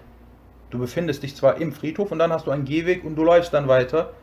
Du 0.71 0.79
befindest 0.79 1.23
dich 1.23 1.37
zwar 1.37 1.59
im 1.59 1.73
Friedhof 1.73 2.11
und 2.11 2.19
dann 2.19 2.33
hast 2.33 2.47
du 2.47 2.51
einen 2.51 2.65
Gehweg 2.65 3.05
und 3.05 3.17
du 3.17 3.23
läufst 3.23 3.53
dann 3.53 3.69
weiter, 3.69 4.15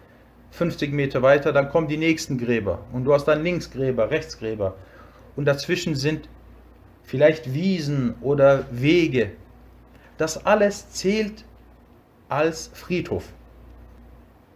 50 0.52 0.92
Meter 0.92 1.22
weiter, 1.22 1.54
dann 1.54 1.70
kommen 1.70 1.88
die 1.88 1.98
nächsten 1.98 2.40
Gräber. 2.40 2.80
Und 2.92 3.06
du 3.06 3.14
hast 3.14 3.26
dann 3.26 3.44
Linksgräber, 3.44 4.10
Rechtsgräber. 4.10 4.74
Und 5.36 5.46
dazwischen 5.46 5.94
sind 5.94 6.28
vielleicht 7.04 7.54
Wiesen 7.54 8.16
oder 8.22 8.66
Wege. 8.72 9.32
Das 10.18 10.46
alles 10.48 10.90
zählt 10.90 11.46
als 12.28 12.72
Friedhof. 12.74 13.26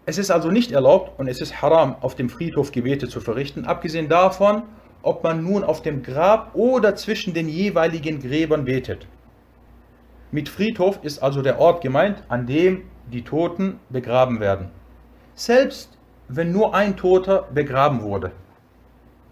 Es 0.08 0.18
ist 0.18 0.32
also 0.32 0.50
nicht 0.50 0.72
erlaubt 0.72 1.20
und 1.20 1.28
es 1.28 1.40
ist 1.40 1.62
haram, 1.62 1.96
auf 2.02 2.16
dem 2.16 2.30
Friedhof 2.30 2.72
Gebete 2.72 3.08
zu 3.08 3.22
verrichten, 3.22 3.66
abgesehen 3.66 4.10
davon, 4.10 4.64
ob 5.04 5.24
man 5.24 5.44
nun 5.44 5.64
auf 5.64 5.82
dem 5.82 6.02
Grab 6.02 6.56
oder 6.56 6.96
zwischen 6.96 7.34
den 7.34 7.48
jeweiligen 7.48 8.20
Gräbern 8.20 8.66
betet. 8.66 9.06
Mit 10.32 10.50
Friedhof 10.50 11.00
ist 11.04 11.20
also 11.20 11.44
der 11.44 11.60
Ort 11.60 11.82
gemeint, 11.82 12.24
an 12.30 12.48
dem 12.48 12.84
die 13.12 13.24
Toten 13.24 13.80
begraben 13.90 14.40
werden. 14.40 14.72
Selbst 15.36 15.98
wenn 16.28 16.52
nur 16.52 16.74
ein 16.74 16.98
Toter 16.98 17.44
begraben 17.54 18.02
wurde. 18.02 18.32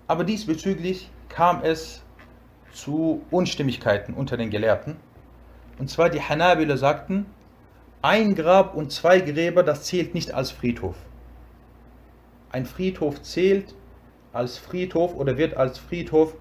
Aber 0.08 0.24
diesbezüglich 0.24 1.10
kam 1.30 1.64
es 1.64 2.04
zu 2.74 3.24
Unstimmigkeiten 3.32 4.14
unter 4.14 4.38
den 4.38 4.50
Gelehrten. 4.50 4.98
Und 5.80 5.90
zwar 5.90 6.10
die 6.10 6.22
Hanabile 6.22 6.78
sagten, 6.78 7.26
ein 8.02 8.36
Grab 8.36 8.76
und 8.76 8.92
zwei 8.92 9.22
Gräber, 9.22 9.64
das 9.64 9.84
zählt 9.84 10.14
nicht 10.14 10.34
als 10.34 10.52
Friedhof. 10.52 10.96
Ein 12.52 12.66
Friedhof 12.66 13.22
zählt 13.22 13.74
als 14.34 14.58
Friedhof 14.58 15.16
oder 15.16 15.38
wird 15.38 15.58
als 15.58 15.78
Friedhof 15.78 16.36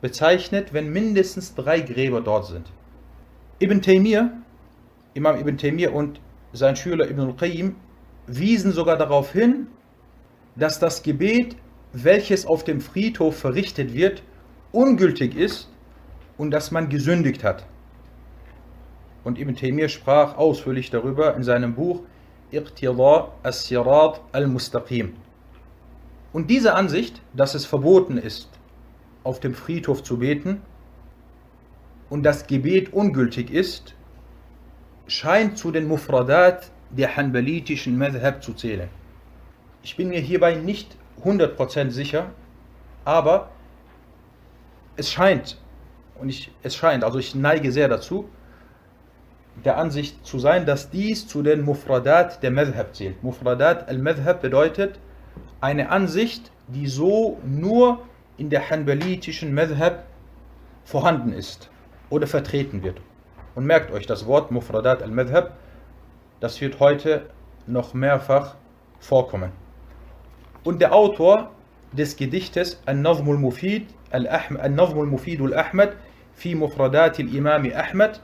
bezeichnet, 0.00 0.72
wenn 0.72 0.90
mindestens 0.90 1.54
drei 1.54 1.80
Gräber 1.80 2.20
dort 2.20 2.46
sind. 2.46 2.70
Ibn 3.60 3.82
Taymiyyah, 3.82 4.30
Imam 5.14 5.38
Ibn 5.38 5.58
Taymiyyah 5.58 5.90
und 5.90 6.20
sein 6.52 6.76
Schüler 6.76 7.08
Ibn 7.10 7.20
al-Qayyim 7.20 7.76
wiesen 8.26 8.72
sogar 8.72 8.96
darauf 8.96 9.32
hin, 9.32 9.66
dass 10.56 10.78
das 10.78 11.02
Gebet, 11.02 11.56
welches 11.92 12.46
auf 12.46 12.64
dem 12.64 12.80
Friedhof 12.80 13.36
verrichtet 13.36 13.94
wird, 13.94 14.22
ungültig 14.72 15.36
ist 15.36 15.68
und 16.36 16.50
dass 16.50 16.70
man 16.70 16.88
gesündigt 16.88 17.42
hat. 17.42 17.66
Und 19.24 19.38
Ibn 19.38 19.56
Taymiyyah 19.56 19.88
sprach 19.88 20.36
ausführlich 20.36 20.90
darüber 20.90 21.34
in 21.34 21.42
seinem 21.42 21.74
Buch 21.74 22.02
Iqtida 22.50 23.32
as-Sirat 23.42 24.20
al-Mustaqim. 24.32 25.14
Und 26.32 26.50
diese 26.50 26.74
Ansicht, 26.74 27.22
dass 27.32 27.54
es 27.54 27.64
verboten 27.64 28.18
ist, 28.18 28.48
auf 29.24 29.40
dem 29.40 29.54
Friedhof 29.54 30.02
zu 30.02 30.18
beten 30.18 30.62
und 32.10 32.22
das 32.22 32.46
Gebet 32.46 32.92
ungültig 32.92 33.50
ist, 33.50 33.94
scheint 35.06 35.58
zu 35.58 35.70
den 35.70 35.88
Mufradat 35.88 36.70
der 36.90 37.16
hanbalitischen 37.16 37.96
Madhab 37.96 38.42
zu 38.42 38.52
zählen. 38.52 38.88
Ich 39.82 39.96
bin 39.96 40.08
mir 40.08 40.20
hierbei 40.20 40.54
nicht 40.54 40.96
100% 41.24 41.90
sicher, 41.90 42.30
aber 43.04 43.50
es 44.96 45.10
scheint, 45.10 45.58
und 46.20 46.28
ich, 46.28 46.50
es 46.62 46.76
scheint, 46.76 47.04
also 47.04 47.18
ich 47.18 47.34
neige 47.34 47.72
sehr 47.72 47.88
dazu, 47.88 48.28
der 49.64 49.76
Ansicht 49.76 50.24
zu 50.26 50.38
sein, 50.38 50.66
dass 50.66 50.90
dies 50.90 51.26
zu 51.26 51.42
den 51.42 51.62
Mufradat 51.62 52.42
der 52.42 52.50
Madhab 52.50 52.94
zählt. 52.94 53.22
Mufradat 53.22 53.88
al-Madhab 53.88 54.40
bedeutet 54.40 54.98
eine 55.61 55.89
Ansicht, 55.89 56.51
die 56.67 56.87
so 56.87 57.39
nur 57.45 57.99
in 58.37 58.49
der 58.49 58.69
hanbalitischen 58.69 59.53
Madhab 59.53 60.05
vorhanden 60.83 61.33
ist 61.33 61.69
oder 62.09 62.27
vertreten 62.27 62.83
wird. 62.83 62.99
Und 63.55 63.65
merkt 63.65 63.91
euch 63.91 64.07
das 64.07 64.25
Wort 64.25 64.51
Mufradat 64.51 65.03
al-Madhab, 65.03 65.57
das 66.39 66.59
wird 66.59 66.79
heute 66.79 67.27
noch 67.67 67.93
mehrfach 67.93 68.55
vorkommen. 68.99 69.51
Und 70.63 70.81
der 70.81 70.93
Autor 70.93 71.51
des 71.91 72.15
Gedichtes 72.15 72.81
Al-Nazm 72.85 73.29
al-Mufid 73.29 73.87
Al-Nazm 74.11 74.99
al-Mufid 74.99 75.41
al-Ahmad 75.41 75.95
fi 76.33 76.55
Mufradat 76.55 77.19
al-Imam 77.19 77.69
Ahmad 77.73 78.19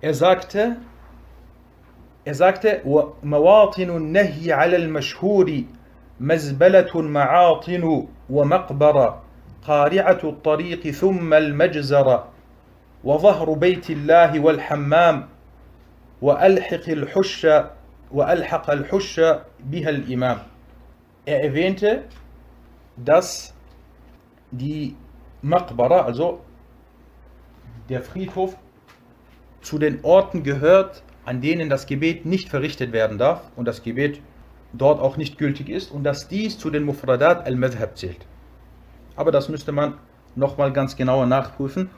er 0.00 0.14
sagte 0.14 0.76
er 2.24 2.34
sagte 2.34 2.82
مواطن 3.22 3.90
النهي 3.90 4.52
على 4.52 4.76
المشهور 4.76 5.64
مزبلة 6.19 7.01
معاطن 7.01 8.07
ومقبرة 8.29 9.21
قارعة 9.61 10.19
الطريق 10.23 10.87
ثم 10.89 11.33
المجزر 11.33 12.23
وظهر 13.03 13.53
بيت 13.53 13.89
الله 13.89 14.39
والحمام 14.39 15.27
وألحق 16.21 16.89
الحش 16.89 17.47
وألحق 18.11 18.69
الحش 18.71 19.21
بها 19.59 19.89
الإمام 19.89 20.37
Er 21.25 21.43
erwähnte, 21.43 22.05
dass 22.95 23.53
die 24.51 24.95
Maqbara, 25.41 26.03
also 26.03 26.39
der 27.89 28.01
Friedhof, 28.01 28.55
zu 29.61 29.77
den 29.77 30.05
Orten 30.05 30.43
gehört, 30.43 31.03
an 31.25 31.41
denen 31.41 31.69
das 31.69 31.85
Gebet 31.85 32.25
nicht 32.25 32.47
verrichtet 32.47 32.93
werden 32.93 33.17
darf 33.17 33.41
und 33.57 33.67
das 33.67 33.83
Gebet 33.83 34.21
dort 34.73 34.99
auch 34.99 35.17
nicht 35.17 35.37
gültig 35.37 35.69
ist 35.69 35.91
und 35.91 36.03
dass 36.03 36.27
dies 36.27 36.57
zu 36.57 36.69
den 36.69 36.83
Mufradat 36.83 37.45
al-Madhab 37.45 37.97
zählt. 37.97 38.25
Aber 39.15 39.31
das 39.31 39.49
müsste 39.49 39.71
man 39.71 39.97
nochmal 40.35 40.71
ganz 40.71 40.95
genauer 40.95 41.25
nachprüfen, 41.25 41.89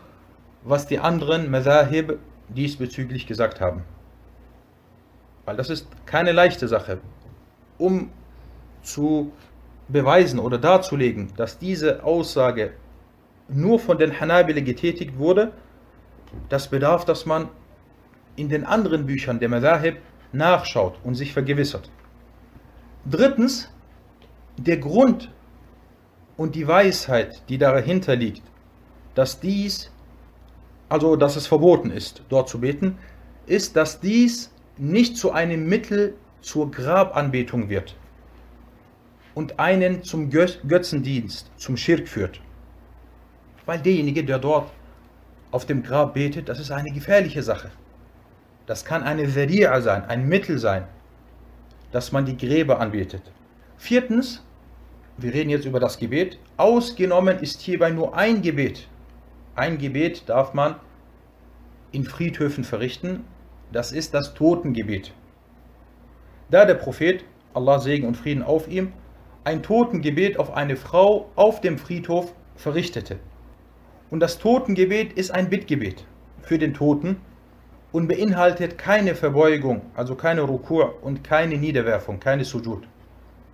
was 0.64 0.88
die 0.88 1.00
anderen 1.00 1.52
Madhahib 1.52 2.20
diesbezüglich 2.50 3.28
gesagt 3.28 3.62
haben. 3.62 3.84
Weil 5.46 5.58
das 5.58 5.70
ist 5.70 5.88
keine 6.06 6.32
leichte 6.32 6.68
Sache. 6.68 7.00
Um 7.78 8.12
zu 8.82 9.32
beweisen 9.88 10.40
oder 10.40 10.58
darzulegen, 10.58 11.34
dass 11.36 11.58
diese 11.58 12.04
Aussage 12.04 12.74
nur 13.48 13.80
von 13.80 13.98
den 13.98 14.20
Hanabile 14.20 14.62
getätigt 14.62 15.18
wurde, 15.18 15.52
das 16.50 16.70
bedarf, 16.70 17.06
dass 17.06 17.26
man 17.26 17.50
in 18.36 18.50
den 18.50 18.64
anderen 18.64 19.06
Büchern 19.06 19.40
der 19.40 19.50
Madhahib 19.50 19.98
nachschaut 20.32 21.00
und 21.04 21.16
sich 21.16 21.34
vergewissert. 21.34 21.90
Drittens, 23.06 23.70
der 24.58 24.78
Grund 24.78 25.32
und 26.38 26.56
die 26.56 26.68
Weisheit, 26.68 27.44
die 27.50 27.58
dahinter 27.58 28.16
liegt, 28.16 28.44
dass 29.16 29.40
dies, 29.40 29.92
also 30.90 31.16
dass 31.16 31.36
es 31.36 31.48
verboten 31.48 31.92
ist, 31.92 32.24
dort 32.30 32.50
zu 32.50 32.60
beten, 32.60 32.98
ist, 33.46 33.76
dass 33.76 34.00
dies 34.00 34.52
nicht 34.78 35.18
zu 35.18 35.32
einem 35.32 35.68
Mittel 35.68 36.16
zur 36.42 36.72
Grabanbetung 36.72 37.70
wird 37.70 37.96
und 39.34 39.60
einen 39.60 40.04
zum 40.04 40.30
Götzendienst, 40.30 41.52
zum 41.58 41.78
Schirk 41.78 42.08
führt. 42.08 42.42
Weil 43.66 43.80
derjenige, 43.80 44.24
der 44.24 44.40
dort 44.40 44.72
auf 45.52 45.66
dem 45.66 45.84
Grab 45.84 46.14
betet, 46.14 46.50
das 46.50 46.60
ist 46.60 46.72
eine 46.72 46.92
gefährliche 46.92 47.44
Sache. 47.44 47.72
Das 48.66 48.86
kann 48.86 49.04
eine 49.04 49.28
Veria 49.30 49.82
sein, 49.82 50.04
ein 50.06 50.28
Mittel 50.28 50.60
sein, 50.60 50.86
dass 51.92 52.12
man 52.12 52.26
die 52.26 52.38
Gräber 52.38 52.80
anbetet. 52.80 53.22
Viertens, 53.78 54.44
wir 55.18 55.34
reden 55.34 55.50
jetzt 55.50 55.66
über 55.66 55.80
das 55.80 55.98
Gebet, 55.98 56.40
ausgenommen 56.58 57.40
ist 57.40 57.62
hierbei 57.62 57.92
nur 57.92 58.16
ein 58.16 58.42
Gebet. 58.42 58.88
Ein 59.56 59.78
Gebet 59.78 60.24
darf 60.28 60.54
man 60.54 60.76
in 61.92 62.06
Friedhöfen 62.06 62.64
verrichten, 62.64 63.24
das 63.72 63.92
ist 63.92 64.14
das 64.14 64.34
Totengebet. 64.34 65.14
Da 66.50 66.66
der 66.66 66.76
Prophet, 66.76 67.24
Allah 67.54 67.80
Segen 67.80 68.08
und 68.08 68.18
Frieden 68.18 68.44
auf 68.44 68.68
ihm, 68.68 68.94
ein 69.44 69.64
Totengebet 69.64 70.38
auf 70.38 70.54
eine 70.54 70.76
Frau 70.76 71.30
auf 71.36 71.62
dem 71.62 71.78
Friedhof 71.78 72.34
verrichtete. 72.56 73.20
Und 74.10 74.20
das 74.20 74.40
Totengebet 74.40 75.14
ist 75.14 75.32
ein 75.32 75.50
Bittgebet 75.50 76.06
für 76.42 76.58
den 76.58 76.74
Toten 76.74 77.18
und 77.92 78.08
beinhaltet 78.08 78.78
keine 78.78 79.16
Verbeugung, 79.16 79.82
also 79.96 80.16
keine 80.16 80.42
Rukur 80.42 81.02
und 81.02 81.24
keine 81.24 81.58
Niederwerfung, 81.58 82.20
keine 82.20 82.46
Sujud. 82.46 82.88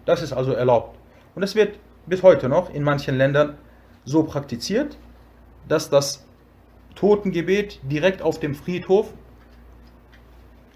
Das 0.06 0.22
ist 0.22 0.34
also 0.34 0.52
erlaubt. 0.54 0.98
Und 1.36 1.44
es 1.44 1.56
wird 1.56 1.80
bis 2.06 2.22
heute 2.22 2.50
noch 2.50 2.74
in 2.74 2.84
manchen 2.84 3.18
Ländern 3.18 3.58
so 4.04 4.24
praktiziert, 4.24 4.98
dass 5.68 5.90
das 5.90 6.26
Totengebet 6.96 7.80
direkt 7.84 8.22
auf 8.22 8.40
dem 8.40 8.56
Friedhof 8.56 9.14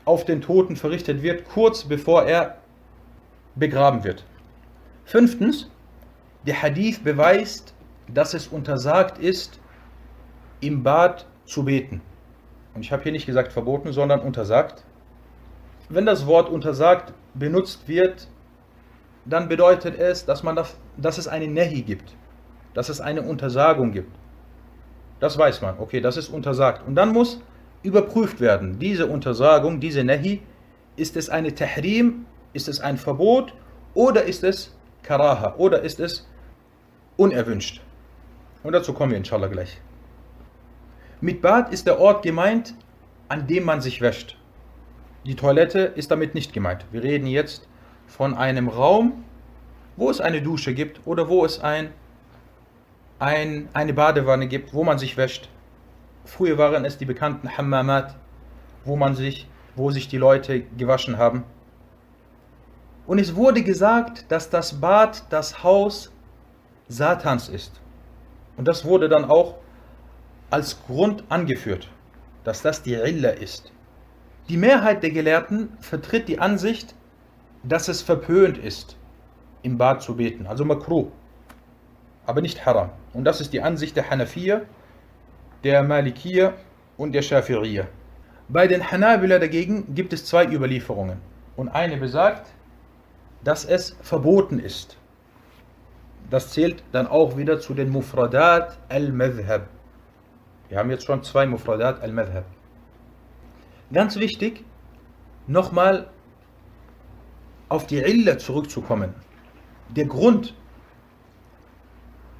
auf 0.05 0.25
den 0.25 0.41
Toten 0.41 0.75
verrichtet 0.75 1.21
wird, 1.21 1.47
kurz 1.47 1.83
bevor 1.83 2.23
er 2.23 2.57
begraben 3.55 4.03
wird. 4.03 4.25
Fünftens, 5.05 5.69
der 6.47 6.61
Hadith 6.61 7.03
beweist, 7.03 7.73
dass 8.07 8.33
es 8.33 8.47
untersagt 8.47 9.19
ist, 9.19 9.59
im 10.61 10.81
Bad 10.81 11.27
zu 11.45 11.63
beten. 11.63 12.01
Und 12.73 12.81
ich 12.81 12.91
habe 12.91 13.03
hier 13.03 13.11
nicht 13.11 13.25
gesagt 13.25 13.51
verboten, 13.51 13.91
sondern 13.91 14.19
untersagt. 14.21 14.83
Wenn 15.89 16.05
das 16.05 16.27
Wort 16.27 16.49
untersagt 16.49 17.13
benutzt 17.33 17.87
wird, 17.87 18.27
dann 19.25 19.47
bedeutet 19.47 19.97
es, 19.97 20.25
dass, 20.25 20.43
man 20.43 20.55
das, 20.55 20.77
dass 20.97 21.17
es 21.17 21.27
eine 21.27 21.47
Nehi 21.47 21.81
gibt, 21.81 22.15
dass 22.73 22.89
es 22.89 23.01
eine 23.01 23.21
Untersagung 23.21 23.91
gibt. 23.91 24.15
Das 25.19 25.37
weiß 25.37 25.61
man, 25.61 25.79
okay, 25.79 25.99
das 25.99 26.17
ist 26.17 26.29
untersagt. 26.29 26.87
Und 26.87 26.95
dann 26.95 27.11
muss 27.11 27.41
überprüft 27.83 28.39
werden, 28.39 28.79
diese 28.79 29.07
Untersagung, 29.07 29.79
diese 29.79 30.03
Nehi, 30.03 30.41
ist 30.95 31.17
es 31.17 31.29
eine 31.29 31.53
Tahrim, 31.53 32.25
ist 32.53 32.67
es 32.67 32.81
ein 32.81 32.97
Verbot 32.97 33.53
oder 33.93 34.23
ist 34.23 34.43
es 34.43 34.75
Karaha 35.03 35.55
oder 35.57 35.81
ist 35.81 35.99
es 35.99 36.27
unerwünscht. 37.17 37.81
Und 38.63 38.73
dazu 38.73 38.93
kommen 38.93 39.11
wir 39.11 39.17
inshallah 39.17 39.47
gleich. 39.47 39.79
Mit 41.21 41.41
Bad 41.41 41.73
ist 41.73 41.85
der 41.85 41.99
Ort 41.99 42.23
gemeint, 42.23 42.73
an 43.27 43.45
dem 43.45 43.65
man 43.65 43.81
sich 43.81 43.99
wäscht. 43.99 44.37
Die 45.25 45.35
Toilette 45.35 45.79
ist 45.79 46.11
damit 46.11 46.33
nicht 46.33 46.53
gemeint. 46.53 46.85
Wir 46.91 47.03
reden 47.03 47.27
jetzt 47.27 47.67
von 48.07 48.33
einem 48.33 48.69
Raum, 48.69 49.25
wo 49.97 50.09
es 50.09 50.21
eine 50.21 50.41
Dusche 50.41 50.73
gibt 50.73 51.01
oder 51.05 51.27
wo 51.27 51.43
es 51.43 51.59
ein, 51.59 51.91
ein, 53.19 53.67
eine 53.73 53.93
Badewanne 53.93 54.47
gibt, 54.47 54.73
wo 54.73 54.85
man 54.85 54.97
sich 54.97 55.17
wäscht. 55.17 55.49
Früher 56.23 56.57
waren 56.57 56.85
es 56.85 56.97
die 56.97 57.05
bekannten 57.05 57.57
Hammamat, 57.57 58.15
wo 58.85 58.95
man 58.95 59.13
sich, 59.13 59.49
wo 59.75 59.91
sich 59.91 60.07
die 60.07 60.17
Leute 60.17 60.61
gewaschen 60.77 61.17
haben. 61.17 61.43
Und 63.07 63.19
es 63.19 63.35
wurde 63.35 63.61
gesagt, 63.61 64.31
dass 64.31 64.49
das 64.49 64.79
Bad 64.79 65.25
das 65.31 65.63
Haus 65.63 66.13
Satans 66.87 67.49
ist. 67.49 67.81
Und 68.55 68.69
das 68.69 68.85
wurde 68.85 69.09
dann 69.09 69.25
auch 69.25 69.55
als 70.49 70.81
Grund 70.85 71.23
angeführt, 71.29 71.89
dass 72.43 72.61
das 72.61 72.81
die 72.81 72.93
Illa 72.93 73.29
ist. 73.29 73.71
Die 74.49 74.57
Mehrheit 74.57 75.03
der 75.03 75.11
Gelehrten 75.11 75.69
vertritt 75.79 76.27
die 76.27 76.39
Ansicht, 76.39 76.95
dass 77.63 77.87
es 77.87 78.01
verpönt 78.01 78.57
ist, 78.57 78.97
im 79.61 79.77
Bad 79.77 80.01
zu 80.01 80.15
beten, 80.15 80.47
also 80.47 80.65
makruh, 80.65 81.11
aber 82.25 82.41
nicht 82.41 82.65
haram. 82.65 82.89
Und 83.13 83.25
das 83.25 83.41
ist 83.41 83.53
die 83.53 83.61
Ansicht 83.61 83.95
der 83.95 84.09
Hanafiya, 84.09 84.61
der 85.63 85.83
Malikiya 85.83 86.53
und 86.97 87.11
der 87.11 87.23
Shafi'iyya. 87.23 87.85
Bei 88.47 88.65
den 88.65 88.89
Hanabila 88.89 89.37
dagegen 89.37 89.93
gibt 89.93 90.13
es 90.13 90.25
zwei 90.25 90.45
Überlieferungen. 90.45 91.17
Und 91.55 91.69
eine 91.69 91.97
besagt, 91.97 92.47
dass 93.43 93.65
es 93.65 93.95
verboten 94.01 94.59
ist. 94.59 94.97
Das 96.29 96.51
zählt 96.51 96.83
dann 96.91 97.07
auch 97.07 97.37
wieder 97.37 97.59
zu 97.59 97.73
den 97.73 97.89
Mufradat 97.89 98.77
al-Madhab. 98.89 99.67
Wir 100.69 100.77
haben 100.77 100.91
jetzt 100.91 101.05
schon 101.05 101.23
zwei 101.23 101.47
Mufradat 101.47 102.01
al-Madhab. 102.01 102.45
Ganz 103.91 104.17
wichtig, 104.17 104.63
nochmal 105.47 106.09
auf 107.69 107.87
die 107.87 107.97
Illa 107.97 108.37
zurückzukommen. 108.37 109.15
Der 109.89 110.05
Grund, 110.05 110.53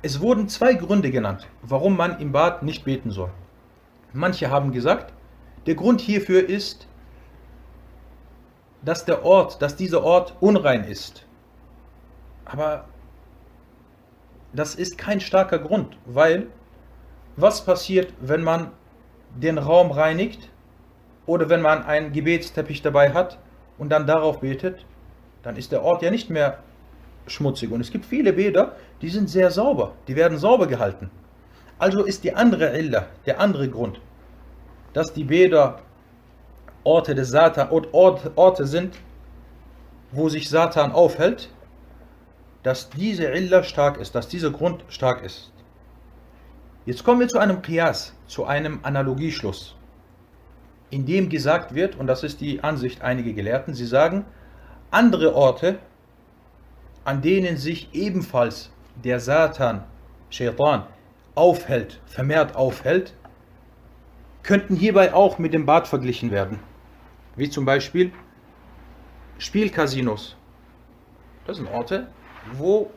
es 0.04 0.22
wurden 0.22 0.48
zwei 0.48 0.76
Gründe 0.76 1.10
genannt, 1.10 1.48
warum 1.64 1.98
man 1.98 2.20
im 2.20 2.32
Bad 2.32 2.62
nicht 2.62 2.86
beten 2.86 3.10
soll. 3.10 3.32
Manche 4.14 4.52
haben 4.52 4.72
gesagt, 4.72 5.12
der 5.66 5.74
Grund 5.74 6.00
hierfür 6.00 6.48
ist, 6.48 6.88
dass 8.84 9.06
der 9.06 9.26
Ort, 9.26 9.60
dass 9.62 9.76
dieser 9.76 10.04
Ort 10.04 10.36
unrein 10.40 10.84
ist. 10.84 11.26
Aber 12.46 12.86
das 14.54 14.76
ist 14.76 15.00
kein 15.00 15.20
starker 15.20 15.60
Grund, 15.60 15.98
weil 16.06 16.48
was 17.42 17.64
passiert, 17.64 18.14
wenn 18.22 18.44
man 18.44 18.72
den 19.36 19.58
Raum 19.58 19.92
reinigt 19.92 20.50
oder 21.26 21.50
wenn 21.50 21.62
man 21.62 21.84
einen 21.84 22.12
Gebetsteppich 22.12 22.82
dabei 22.82 23.14
hat 23.14 23.38
und 23.78 23.90
dann 23.90 24.08
darauf 24.08 24.40
betet, 24.40 24.86
dann 25.44 25.56
ist 25.56 25.72
der 25.72 25.84
Ort 25.84 26.02
ja 26.02 26.12
nicht 26.12 26.30
mehr 26.30 26.60
schmutzig. 27.28 27.72
Und 27.72 27.82
es 27.82 27.92
gibt 27.92 28.06
viele 28.06 28.34
Bäder, 28.34 28.76
die 29.02 29.10
sind 29.10 29.30
sehr 29.30 29.52
sauber, 29.52 29.94
die 30.08 30.16
werden 30.16 30.38
sauber 30.38 30.68
gehalten. 30.68 31.12
Also 31.78 32.04
ist 32.04 32.24
die 32.24 32.36
andere 32.36 32.78
Illa, 32.78 33.08
der 33.26 33.40
andere 33.40 33.70
Grund, 33.70 34.02
dass 34.94 35.14
die 35.14 35.24
Bäder 35.24 35.80
Orte 36.84 37.14
des 37.16 37.30
Satan, 37.30 37.70
Orte 37.72 38.66
sind, 38.66 38.98
wo 40.12 40.28
sich 40.30 40.50
Satan 40.50 40.92
aufhält, 40.92 41.50
dass 42.64 42.90
diese 42.90 43.26
Illa 43.26 43.64
stark 43.64 43.98
ist, 43.98 44.16
dass 44.16 44.28
dieser 44.28 44.52
Grund 44.52 44.84
stark 44.90 45.24
ist. 45.24 45.52
Jetzt 46.86 47.04
kommen 47.04 47.20
wir 47.20 47.28
zu 47.28 47.40
einem 47.40 47.62
Qiyas, 47.62 48.16
zu 48.28 48.46
einem 48.46 48.80
Analogieschluss, 48.84 49.76
in 50.90 51.06
dem 51.06 51.30
gesagt 51.30 51.76
wird, 51.76 51.96
und 51.96 52.08
das 52.08 52.24
ist 52.24 52.42
die 52.42 52.64
Ansicht 52.64 53.02
einiger 53.02 53.34
Gelehrten, 53.34 53.74
sie 53.74 53.86
sagen, 53.86 54.26
andere 54.90 55.36
Orte, 55.36 55.80
an 57.04 57.22
denen 57.22 57.58
sich 57.58 57.90
ebenfalls 57.94 58.72
der 59.04 59.20
Satan, 59.20 59.84
Shaitan, 60.30 60.84
aufhält, 61.36 62.00
vermehrt 62.06 62.56
aufhält, 62.56 63.14
könnten 64.44 64.76
hierbei 64.76 65.14
auch 65.14 65.38
mit 65.38 65.54
dem 65.54 65.66
Bad 65.66 65.88
verglichen 65.88 66.32
werden. 66.32 66.60
Wie 67.36 67.50
zum 67.50 67.66
Beispiel 67.66 68.12
Spielcasinos. 69.38 70.36
Das 71.46 71.58
sind 71.58 71.68
Orte, 71.70 72.08
wo 72.54 72.90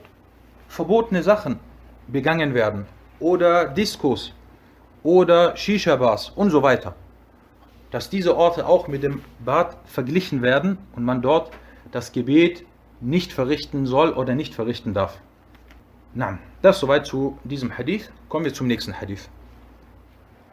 verbotene 0.69 1.23
Sachen 1.23 1.59
begangen 2.09 2.55
werden 2.55 2.87
Oder 3.22 3.66
Diskos. 3.68 4.34
Oder 5.04 5.56
Shisha-Bars 5.56 6.30
und 6.30 6.50
so 6.50 6.64
weiter. 6.64 6.96
Dass 7.92 8.10
diese 8.10 8.36
Orte 8.36 8.68
auch 8.68 8.88
mit 8.88 9.04
dem 9.04 9.24
Bad 9.40 9.78
verglichen 9.86 10.42
werden 10.42 10.78
und 10.96 11.04
man 11.04 11.22
dort 11.22 11.52
das 11.92 12.12
Gebet 12.12 12.66
nicht 13.00 13.32
verrichten 13.32 13.86
soll 13.86 14.12
oder 14.12 14.36
nicht 14.36 14.54
verrichten 14.54 14.94
darf. 14.94 15.20
Na, 16.14 16.40
das 16.62 16.80
soweit 16.80 17.06
zu 17.06 17.38
diesem 17.44 17.78
Hadith. 17.78 18.12
Kommen 18.28 18.46
wir 18.46 18.54
zum 18.54 18.68
nächsten 18.68 19.00
Hadith. 19.00 19.30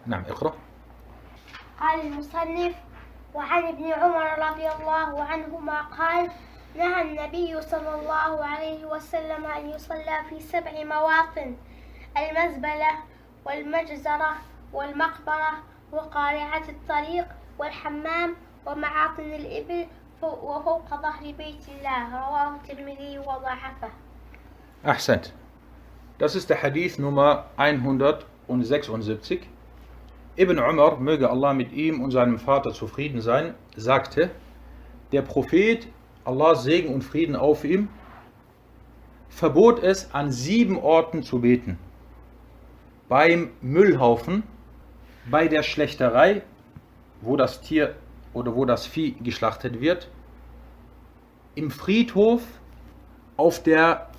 نعم 0.06 0.24
اقرأ 0.28 0.54
قال 1.80 2.00
المصنف 2.00 2.74
وعن 3.34 3.62
ابن 3.62 3.92
عمر 3.92 4.38
رضي 4.38 4.68
الله 4.68 5.22
عنهما 5.22 5.80
قال 5.80 6.30
نهى 6.76 7.02
النبي 7.02 7.60
صلى 7.62 7.94
الله 7.94 8.44
عليه 8.44 8.84
وسلم 8.84 9.46
أن 9.46 9.70
يصلى 9.70 10.20
في 10.28 10.40
سبع 10.40 10.84
مواطن 10.84 11.56
المزبلة 12.16 12.90
والمجزرة 13.44 14.36
والمقبرة 14.72 15.52
وقارعة 15.92 16.62
الطريق 16.68 17.26
والحمام 17.58 18.34
ومعاطن 18.66 19.22
الإبل 19.22 19.86
وفوق 20.22 20.88
ظهر 20.88 21.32
بيت 21.38 21.68
الله 21.78 22.10
رواه 22.10 22.54
الترمذي 22.56 23.18
وضعفه 23.18 23.90
Ahsend. 24.84 25.32
Das 26.18 26.34
ist 26.34 26.50
der 26.50 26.62
Hadith 26.62 26.98
Nummer 26.98 27.46
176. 27.56 29.40
Ibn 30.36 30.58
Umar, 30.58 30.98
möge 30.98 31.30
Allah 31.30 31.54
mit 31.54 31.72
ihm 31.72 32.02
und 32.02 32.10
seinem 32.10 32.38
Vater 32.38 32.72
zufrieden 32.72 33.20
sein, 33.20 33.54
sagte, 33.76 34.30
der 35.12 35.22
Prophet, 35.22 35.88
Allahs 36.24 36.64
Segen 36.64 36.92
und 36.92 37.02
Frieden 37.02 37.34
auf 37.34 37.64
ihm, 37.64 37.88
verbot 39.28 39.82
es, 39.82 40.12
an 40.14 40.30
sieben 40.30 40.78
Orten 40.78 41.22
zu 41.22 41.40
beten. 41.40 41.78
Beim 43.09 43.49
Müllhaufen, 43.61 44.43
bei 45.31 45.47
der 45.47 45.63
Schlächterei, 45.63 46.43
wo 47.21 47.35
das 47.35 47.59
Tier 47.59 47.95
oder 48.33 48.55
wo 48.55 48.65
das 48.65 48.85
Vieh 48.85 49.15
geschlachtet 49.23 49.81
wird, 49.81 50.09
im 51.55 51.71
Friedhof, 51.71 52.43
auf 53.35 53.63
der 53.63 54.11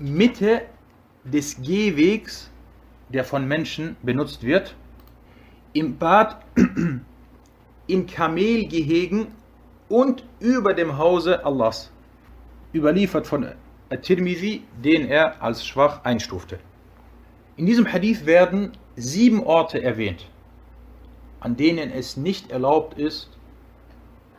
Mitte 0.00 0.62
des 1.22 1.60
Gehwegs, 1.60 2.50
der 3.10 3.24
von 3.24 3.46
Menschen 3.46 3.96
benutzt 4.02 4.42
wird, 4.42 4.74
im 5.74 5.98
Bad, 5.98 6.42
in 7.86 8.06
Kamelgehegen 8.06 9.26
und 9.90 10.24
über 10.38 10.72
dem 10.72 10.96
Hause 10.96 11.44
Allahs. 11.44 11.92
Überliefert 12.72 13.26
von 13.26 13.46
At-Tirmidhi, 13.90 14.62
den 14.82 15.08
er 15.08 15.42
als 15.42 15.66
schwach 15.66 16.04
einstufte. 16.04 16.58
In 17.60 17.66
diesem 17.66 17.92
Hadith 17.92 18.24
werden 18.24 18.72
sieben 18.96 19.44
Orte 19.44 19.82
erwähnt, 19.82 20.24
an 21.40 21.58
denen 21.58 21.90
es 21.92 22.16
nicht 22.16 22.50
erlaubt 22.50 22.98
ist, 22.98 23.28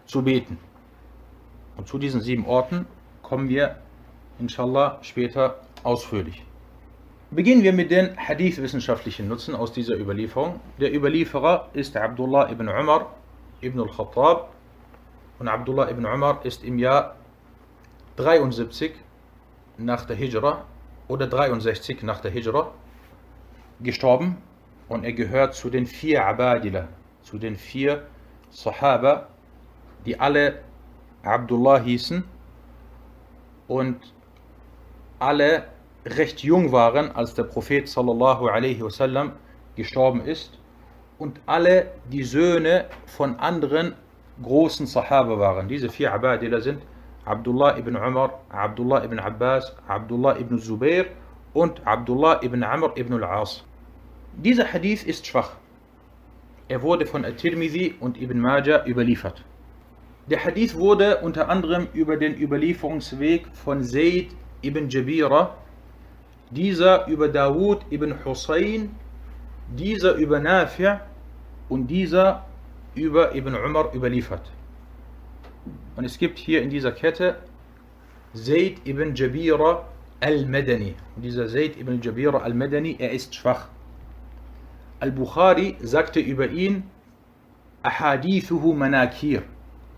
zu 0.07 0.23
beten. 0.23 0.57
Und 1.77 1.87
zu 1.87 1.99
diesen 1.99 2.21
sieben 2.21 2.47
Orten 2.47 2.87
kommen 3.21 3.47
wir 3.47 3.75
inshallah 4.39 4.97
später 5.03 5.59
ausführlich. 5.83 6.43
Beginnen 7.29 7.61
wir 7.61 7.73
mit 7.73 7.91
den 7.91 8.17
Hadith-wissenschaftlichen 8.17 9.27
Nutzen 9.27 9.53
aus 9.53 9.71
dieser 9.71 9.99
Überlieferung. 9.99 10.59
Der 10.79 10.91
Überlieferer 10.91 11.69
ist 11.73 11.95
Abdullah 11.95 12.49
ibn 12.49 12.69
Umar 12.69 13.13
ibn 13.61 13.81
al-Khattab 13.81 14.51
und 15.37 15.47
Abdullah 15.47 15.91
ibn 15.91 16.07
Umar 16.07 16.43
ist 16.43 16.63
im 16.63 16.79
Jahr 16.79 17.15
73 18.15 18.93
nach 19.77 20.05
der 20.05 20.15
Hijra 20.15 20.65
oder 21.07 21.27
63 21.27 22.01
nach 22.01 22.19
der 22.19 22.31
Hijra 22.31 22.71
gestorben 23.83 24.37
und 24.89 25.03
er 25.03 25.13
gehört 25.13 25.53
zu 25.53 25.69
den 25.69 25.85
vier 25.85 26.25
Abadila, 26.25 26.87
zu 27.21 27.37
den 27.37 27.55
vier 27.55 28.03
Sahaba, 28.49 29.27
die 30.05 30.19
alle 30.19 30.59
Abdullah 31.23 31.79
hießen 31.79 32.23
und 33.67 34.13
alle 35.19 35.65
recht 36.05 36.41
jung 36.43 36.71
waren, 36.71 37.11
als 37.11 37.33
der 37.33 37.43
Prophet 37.43 37.87
sallallahu 37.87 38.47
alaihi 38.47 38.83
wasallam 38.83 39.33
gestorben 39.75 40.21
ist 40.25 40.57
und 41.19 41.39
alle 41.45 41.91
die 42.11 42.23
Söhne 42.23 42.85
von 43.05 43.39
anderen 43.39 43.93
großen 44.41 44.87
Sahaba 44.87 45.37
waren. 45.37 45.67
Diese 45.67 45.89
vier 45.89 46.11
Abadila 46.11 46.59
sind 46.59 46.81
Abdullah 47.25 47.77
ibn 47.77 47.95
Umar, 47.95 48.39
Abdullah 48.49 49.03
ibn 49.03 49.19
Abbas, 49.19 49.75
Abdullah 49.87 50.37
ibn 50.39 50.57
Zubair 50.57 51.05
und 51.53 51.85
Abdullah 51.85 52.41
ibn 52.41 52.63
Amr 52.63 52.91
ibn 52.97 53.13
al-As. 53.13 53.63
Dieser 54.37 54.71
Hadith 54.71 55.03
ist 55.03 55.27
schwach. 55.27 55.57
Er 56.67 56.81
wurde 56.81 57.05
von 57.05 57.25
At-Tirmidhi 57.25 57.95
und 57.99 58.21
Ibn 58.21 58.39
Majah 58.39 58.85
überliefert. 58.85 59.43
Der 60.27 60.43
Hadith 60.43 60.75
wurde 60.75 61.17
unter 61.17 61.49
anderem 61.49 61.87
über 61.93 62.15
den 62.15 62.39
Überlieferungsweg 62.39 63.47
von 63.53 63.83
Zayd 63.83 64.29
ibn 64.61 64.87
Jabira 64.89 65.55
dieser 66.51 67.07
über 67.07 67.29
Dawud 67.29 67.81
ibn 67.91 68.13
Hussein, 68.25 68.91
dieser 69.75 70.15
über 70.15 70.39
Nafi' 70.39 70.99
und 71.69 71.87
dieser 71.87 72.45
über 72.93 73.33
Ibn 73.33 73.55
Umar 73.55 73.93
überliefert. 73.95 74.51
Und 75.95 76.03
es 76.03 76.17
gibt 76.17 76.37
hier 76.37 76.61
in 76.61 76.69
dieser 76.69 76.91
Kette 76.91 77.37
Zayd 78.33 78.85
ibn 78.85 79.15
Jabira 79.15 79.87
al-Madani. 80.19 80.95
Dieser 81.15 81.47
Zayd 81.47 81.77
ibn 81.77 82.01
Jabira 82.01 82.39
al-Madani, 82.39 82.97
er 82.99 83.11
ist 83.11 83.33
schwach. 83.33 83.69
Al-Bukhari 85.00 85.76
sagte 85.80 86.20
über 86.20 86.48
ihn, 86.48 86.84
Ahadithuhu 87.82 88.72
manakir, 88.72 89.42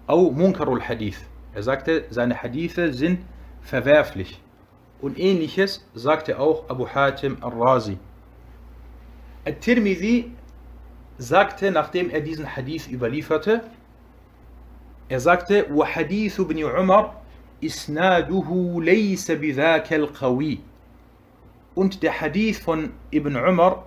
au 0.06 0.30
munkarul 0.30 0.80
hadith. 0.80 1.18
Er 1.54 1.62
sagte, 1.62 2.04
seine 2.10 2.42
Hadithe 2.42 2.92
sind 2.92 3.20
verwerflich. 3.62 4.40
Und 5.00 5.18
ähnliches 5.18 5.86
sagte 5.94 6.38
auch 6.38 6.68
Abu 6.68 6.86
Hatim 6.88 7.38
al-Razi. 7.40 7.98
Al-Tirmidhi 9.44 10.32
sagte, 11.18 11.70
nachdem 11.70 12.10
er 12.10 12.20
diesen 12.20 12.56
Hadith 12.56 12.88
überlieferte, 12.90 13.62
er 15.08 15.20
sagte, 15.20 15.66
وحديث 15.72 16.40
ابن 16.40 16.66
عمر 16.66 17.14
إسناده 17.64 18.80
ليس 18.80 19.30
بذاك 19.30 19.92
القوي. 19.92 20.58
Und 21.74 22.02
der 22.02 22.20
Hadith 22.20 22.58
von 22.58 22.92
Ibn 23.10 23.36
Umar, 23.36 23.86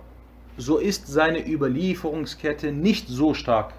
so 0.56 0.78
ist 0.78 1.06
seine 1.06 1.46
Überlieferungskette 1.46 2.72
nicht 2.72 3.08
so 3.08 3.34
stark. 3.34 3.72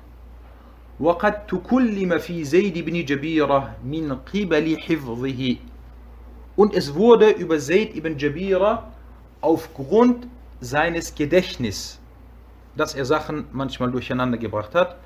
وقد 1.00 1.48
تكلم 1.48 2.18
في 2.18 2.44
زيد 2.44 2.78
بن 2.78 3.06
جبيرة 3.06 3.76
من 3.84 4.14
قبل 4.16 4.78
حفظه 4.80 5.58
und 6.56 6.76
es 6.76 6.94
wurde 6.94 7.32
über 7.32 7.58
Zayd 7.58 7.96
ibn 7.96 8.18
Jabira 8.18 8.92
aufgrund 9.42 10.28
seines 10.62 11.16
Gedächtnisses, 11.16 12.00
dass 12.76 12.94
er 12.94 13.06
Sachen 13.06 13.46
manchmal 13.52 13.92
durcheinander 13.92 14.38
gebracht 14.38 14.76
hat, 14.76 14.98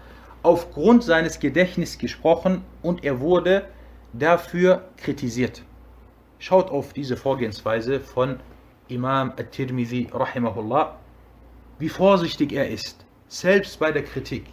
aufgrund 0.44 1.04
seines 1.04 1.40
Gedächtnisses 1.40 1.98
gesprochen 1.98 2.64
und 2.82 3.04
er 3.04 3.20
wurde 3.22 3.66
dafür 4.14 4.90
kritisiert. 4.98 5.64
Schaut 6.40 6.70
auf 6.70 6.94
diese 6.94 7.16
Vorgehensweise 7.16 8.00
von 8.00 8.40
Imam 8.90 9.32
al-Tirmidhi 9.38 10.10
rahimahullah, 10.14 10.98
wie 11.83 11.89
vorsichtig 11.89 12.53
er 12.53 12.69
ist, 12.69 13.05
selbst 13.27 13.81
bei 13.81 13.91
der 13.91 14.05
Kritik. 14.05 14.45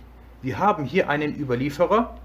Wir 0.42 0.58
haben 0.58 0.84
hier 0.84 1.10
einen 1.12 1.40
Überlieferer, 1.40 2.18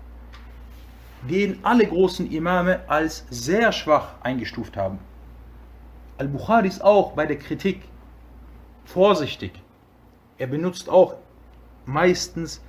den 1.29 1.63
alle 1.63 1.87
großen 1.87 2.33
Imame 2.33 2.81
als 2.89 3.27
sehr 3.29 3.71
schwach 3.71 4.15
eingestuft 4.23 4.79
haben. 4.79 4.99
Al-Bukhari 6.17 6.69
ist 6.69 6.83
auch 6.83 7.13
bei 7.13 7.27
der 7.27 7.37
Kritik 7.37 7.83
vorsichtig. 8.87 9.53
Er 10.39 10.47
benutzt 10.47 10.89
auch 10.89 11.17
meistens 11.85 12.63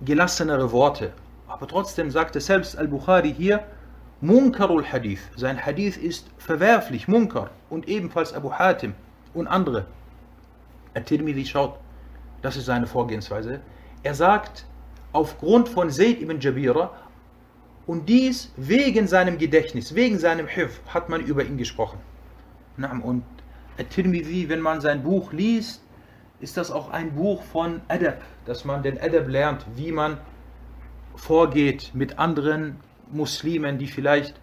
gelassenere 0.00 0.72
Worte. 0.72 1.12
Aber 1.46 1.68
trotzdem 1.68 2.10
sagte 2.10 2.40
selbst 2.40 2.76
Al-Bukhari 2.76 3.32
hier, 3.32 3.62
Munkarul 4.20 4.84
Hadith. 4.84 5.20
Sein 5.36 5.64
Hadith 5.64 5.96
ist 5.96 6.28
verwerflich, 6.38 7.06
Munkar. 7.06 7.50
Und 7.68 7.86
ebenfalls 7.86 8.32
Abu 8.32 8.50
Hatim 8.50 8.94
und 9.32 9.46
andere. 9.46 9.86
Al-Tirmidhi 10.94 11.44
schaut, 11.46 11.78
das 12.42 12.56
ist 12.56 12.66
seine 12.66 12.86
Vorgehensweise. 12.86 13.60
Er 14.02 14.14
sagt, 14.14 14.64
aufgrund 15.12 15.68
von 15.68 15.90
Zayd 15.90 16.20
ibn 16.20 16.40
Jabira 16.40 16.90
und 17.86 18.08
dies 18.08 18.52
wegen 18.56 19.06
seinem 19.06 19.38
Gedächtnis, 19.38 19.94
wegen 19.94 20.18
seinem 20.18 20.46
Hif 20.46 20.80
hat 20.86 21.08
man 21.08 21.20
über 21.20 21.44
ihn 21.44 21.56
gesprochen. 21.58 21.98
Und 23.02 23.24
At-Tirmidhi, 23.78 24.48
wenn 24.48 24.60
man 24.60 24.80
sein 24.80 25.02
Buch 25.02 25.32
liest, 25.32 25.82
ist 26.40 26.56
das 26.56 26.70
auch 26.70 26.90
ein 26.90 27.14
Buch 27.14 27.42
von 27.42 27.82
Adab, 27.88 28.22
dass 28.46 28.64
man 28.64 28.82
den 28.82 28.98
Adab 29.00 29.28
lernt, 29.28 29.66
wie 29.76 29.92
man 29.92 30.18
vorgeht 31.14 31.90
mit 31.92 32.18
anderen 32.18 32.76
Muslimen, 33.10 33.78
die 33.78 33.86
vielleicht 33.86 34.40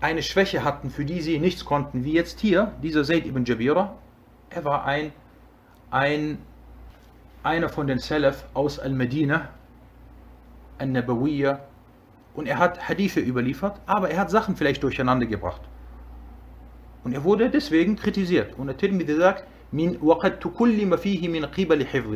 eine 0.00 0.22
Schwäche 0.22 0.64
hatten, 0.64 0.90
für 0.90 1.04
die 1.04 1.20
sie 1.20 1.38
nichts 1.38 1.64
konnten, 1.64 2.04
wie 2.04 2.14
jetzt 2.14 2.40
hier, 2.40 2.72
dieser 2.82 3.04
Zayd 3.04 3.26
ibn 3.26 3.44
Jabira. 3.44 3.94
Er 4.50 4.64
war 4.64 4.84
ein, 4.84 5.12
ein 5.90 6.38
einer 7.42 7.68
von 7.68 7.86
den 7.86 7.98
Salaf 7.98 8.44
aus 8.52 8.78
Al-Medina, 8.78 9.48
Al-Nabawiyya, 10.78 11.60
und 12.34 12.46
er 12.46 12.58
hat 12.58 12.88
Hadithe 12.88 13.20
überliefert, 13.20 13.80
aber 13.86 14.10
er 14.10 14.20
hat 14.20 14.30
Sachen 14.30 14.56
vielleicht 14.56 14.82
durcheinander 14.82 15.26
gebracht. 15.26 15.62
Und 17.02 17.12
er 17.12 17.24
wurde 17.24 17.50
deswegen 17.50 17.96
kritisiert. 17.96 18.58
Und 18.58 18.66
der 18.66 18.76
Tirmidhi 18.76 19.14
sagt, 19.16 19.44
min 19.72 19.98
fihi 20.98 21.28
min. 21.28 21.44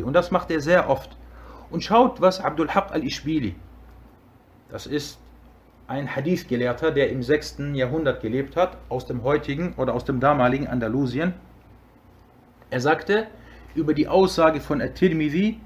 Und 0.04 0.12
das 0.12 0.30
macht 0.30 0.50
er 0.50 0.60
sehr 0.60 0.88
oft. 0.88 1.16
Und 1.70 1.82
schaut, 1.82 2.20
was 2.20 2.40
Abdul 2.40 2.68
Haq 2.68 2.92
al-Ishbili, 2.92 3.54
das 4.70 4.86
ist 4.86 5.18
ein 5.86 6.14
Hadith-Gelehrter, 6.14 6.90
der 6.90 7.10
im 7.10 7.22
6. 7.22 7.58
Jahrhundert 7.74 8.20
gelebt 8.22 8.56
hat, 8.56 8.76
aus 8.88 9.06
dem 9.06 9.22
heutigen 9.22 9.74
oder 9.74 9.94
aus 9.94 10.04
dem 10.04 10.20
damaligen 10.20 10.66
Andalusien. 10.66 11.34
Er 12.73 12.81
sagte, 12.81 13.27
über 13.75 13.93
die 13.93 14.07
Aussage 14.07 14.59
von 14.59 14.81
At-Tirmidhi. 14.81 15.59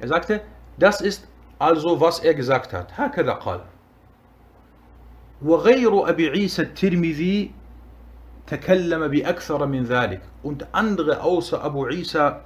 Er 0.00 0.08
sagte, 0.08 0.40
das 0.78 1.00
ist 1.00 1.26
also, 1.58 2.00
was 2.00 2.20
er 2.20 2.34
gesagt 2.34 2.72
hat. 2.72 2.92
هكذا 2.96 3.32
قال. 3.32 3.60
وغير 5.42 6.08
أبي 6.08 6.28
عيسى 6.30 6.62
الترمذي 6.62 7.52
تكلم 8.46 9.08
بأكثر 9.08 9.66
من 9.66 9.84
ذلك. 9.84 10.20
Und 10.42 10.66
andere 10.72 11.22
außer 11.22 11.62
Abu 11.62 11.86
Isa 11.88 12.40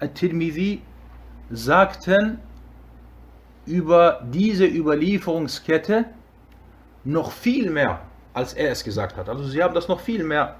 al-Tirmidhi 0.00 0.82
sagten 1.50 2.38
über 3.66 4.22
diese 4.32 4.66
Überlieferungskette 4.66 6.06
noch 7.04 7.32
viel 7.32 7.70
mehr, 7.70 8.00
als 8.34 8.54
er 8.54 8.70
es 8.70 8.84
gesagt 8.84 9.16
hat. 9.16 9.28
Also 9.28 9.44
sie 9.44 9.62
haben 9.62 9.74
das 9.74 9.88
noch 9.88 10.00
viel 10.00 10.24
mehr 10.24 10.56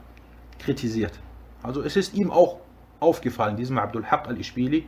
kritisiert. 0.59 1.19
Also 1.66 1.82
es 1.82 1.96
ist 1.96 2.14
ihm 2.14 2.30
auch 2.30 2.58
aufgefallen, 3.00 3.58
diesem 3.58 3.80
Abdul 3.80 4.06
Haq 4.06 4.28
al-Ishbili, 4.28 4.86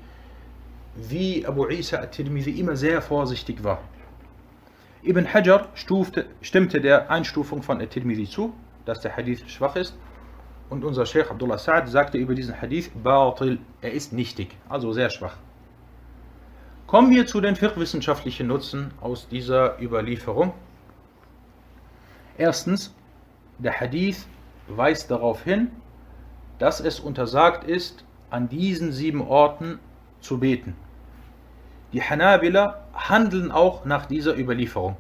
wie 0.95 1.45
Abu 1.45 1.67
Isa 1.67 1.97
al-Tirmidhi 1.97 2.59
immer 2.59 2.75
sehr 2.75 3.01
vorsichtig 3.01 3.63
war. 3.63 3.79
Ibn 5.03 5.33
Hajar 5.33 5.69
stufte, 5.73 6.27
stimmte 6.41 6.79
der 6.79 7.09
Einstufung 7.09 7.63
von 7.63 7.79
al-Tirmidhi 7.79 8.29
zu, 8.29 8.53
dass 8.85 9.01
der 9.01 9.17
Hadith 9.17 9.49
schwach 9.49 9.75
ist. 9.75 9.97
Und 10.69 10.83
unser 10.83 11.05
Sheikh 11.05 11.31
Abdullah 11.31 11.55
Sa'ad 11.55 11.87
sagte 11.87 12.19
über 12.19 12.35
diesen 12.35 12.61
Hadith, 12.61 12.91
Batil, 13.03 13.59
er 13.81 13.93
ist 13.93 14.13
nichtig, 14.13 14.55
also 14.69 14.93
sehr 14.93 15.09
schwach. 15.09 15.37
Kommen 16.85 17.09
wir 17.09 17.25
zu 17.25 17.41
den 17.41 17.55
fiqh-wissenschaftlichen 17.55 18.47
Nutzen 18.47 18.91
aus 19.01 19.27
dieser 19.29 19.81
Überlieferung. 19.81 20.53
Erstens, 22.37 22.93
der 23.57 23.79
Hadith 23.79 24.27
weist 24.67 25.09
darauf 25.09 25.43
hin, 25.43 25.71
dass 26.59 26.79
es 26.79 26.99
untersagt 26.99 27.63
ist, 27.63 28.03
an 28.29 28.49
diesen 28.49 28.91
sieben 28.91 29.21
Orten 29.21 29.79
zu 30.19 30.39
beten. 30.39 30.75
Die 31.93 32.01
Hanabila 32.01 32.83
handeln 32.93 33.51
auch 33.51 33.85
nach 33.85 34.05
dieser 34.05 34.37
Überlieferung. 34.37 34.97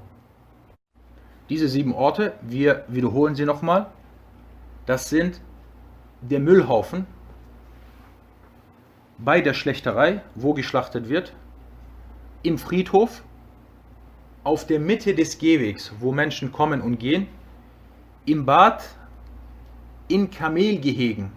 Diese 1.49 1.67
sieben 1.67 1.93
Orte, 1.93 2.33
wir 2.41 2.85
wiederholen 2.87 3.35
sie 3.35 3.45
nochmal, 3.45 3.87
das 4.85 5.09
sind 5.09 5.41
der 6.21 6.39
Müllhaufen 6.39 7.05
bei 9.17 9.41
der 9.41 9.53
Schlächterei, 9.53 10.21
wo 10.35 10.53
geschlachtet 10.53 11.09
wird, 11.09 11.33
im 12.43 12.57
Friedhof, 12.57 13.23
auf 14.43 14.65
der 14.65 14.79
Mitte 14.79 15.13
des 15.13 15.39
Gehwegs, 15.39 15.91
wo 15.99 16.11
Menschen 16.13 16.51
kommen 16.51 16.81
und 16.81 16.99
gehen, 16.99 17.27
im 18.25 18.45
Bad, 18.45 18.83
in 20.07 20.29
Kamelgehegen, 20.29 21.31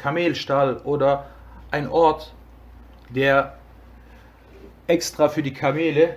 Kamelstall 0.00 0.78
oder 0.78 1.26
ein 1.70 1.88
Ort, 1.88 2.34
der 3.08 3.58
extra 4.86 5.28
für 5.28 5.42
die 5.42 5.52
Kamele 5.52 6.16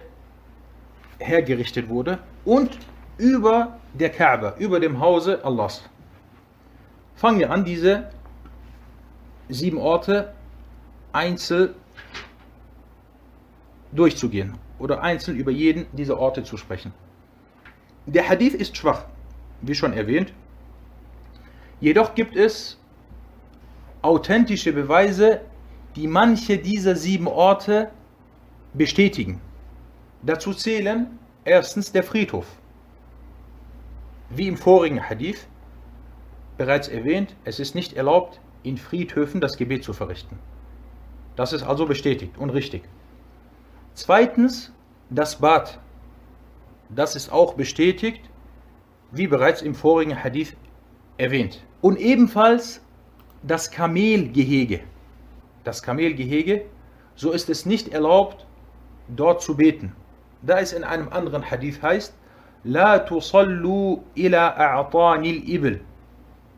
hergerichtet 1.19 1.89
wurde 1.89 2.19
und 2.45 2.77
über 3.17 3.79
der 3.93 4.09
Kaaba, 4.09 4.55
über 4.57 4.79
dem 4.79 4.99
Hause 4.99 5.43
Allahs. 5.45 5.83
Fangen 7.15 7.39
wir 7.39 7.51
an, 7.51 7.63
diese 7.63 8.09
sieben 9.49 9.77
Orte 9.77 10.33
einzeln 11.11 11.75
durchzugehen 13.91 14.55
oder 14.79 15.01
einzeln 15.03 15.37
über 15.37 15.51
jeden 15.51 15.85
dieser 15.95 16.17
Orte 16.17 16.43
zu 16.43 16.57
sprechen. 16.57 16.91
Der 18.05 18.27
Hadith 18.27 18.55
ist 18.55 18.75
schwach, 18.75 19.05
wie 19.61 19.75
schon 19.75 19.93
erwähnt. 19.93 20.33
Jedoch 21.79 22.15
gibt 22.15 22.35
es 22.35 22.79
authentische 24.03 24.73
Beweise, 24.73 25.41
die 25.95 26.07
manche 26.07 26.57
dieser 26.57 26.95
sieben 26.95 27.27
Orte 27.27 27.91
bestätigen. 28.73 29.41
Dazu 30.21 30.53
zählen 30.53 31.19
erstens 31.43 31.91
der 31.91 32.03
Friedhof. 32.03 32.45
Wie 34.29 34.47
im 34.47 34.57
vorigen 34.57 35.09
Hadith 35.09 35.47
bereits 36.57 36.87
erwähnt, 36.87 37.35
es 37.43 37.59
ist 37.59 37.75
nicht 37.75 37.93
erlaubt, 37.93 38.39
in 38.63 38.77
Friedhöfen 38.77 39.41
das 39.41 39.57
Gebet 39.57 39.83
zu 39.83 39.93
verrichten. 39.93 40.39
Das 41.35 41.53
ist 41.53 41.63
also 41.63 41.85
bestätigt 41.85 42.37
und 42.37 42.49
richtig. 42.51 42.83
Zweitens 43.93 44.71
das 45.09 45.39
Bad. 45.39 45.79
Das 46.89 47.15
ist 47.15 47.31
auch 47.31 47.53
bestätigt, 47.53 48.21
wie 49.11 49.27
bereits 49.27 49.61
im 49.61 49.75
vorigen 49.75 50.23
Hadith 50.23 50.55
erwähnt. 51.17 51.63
Und 51.81 51.99
ebenfalls 51.99 52.81
das 53.42 53.70
Kamelgehege. 53.70 54.80
Das 55.64 55.82
Kamelgehege, 55.82 56.64
so 57.14 57.32
ist 57.32 57.48
es 57.48 57.66
nicht 57.66 57.88
erlaubt, 57.88 58.46
dort 59.08 59.42
zu 59.42 59.56
beten. 59.56 59.92
Da 60.42 60.60
es 60.60 60.72
in 60.72 60.84
einem 60.84 61.08
anderen 61.08 61.50
Hadith 61.50 61.82
heißt, 61.82 62.14
La 62.64 62.98
tusallu 62.98 64.02
ila 64.14 64.80
a'tanil 64.80 65.48
ibl. 65.48 65.80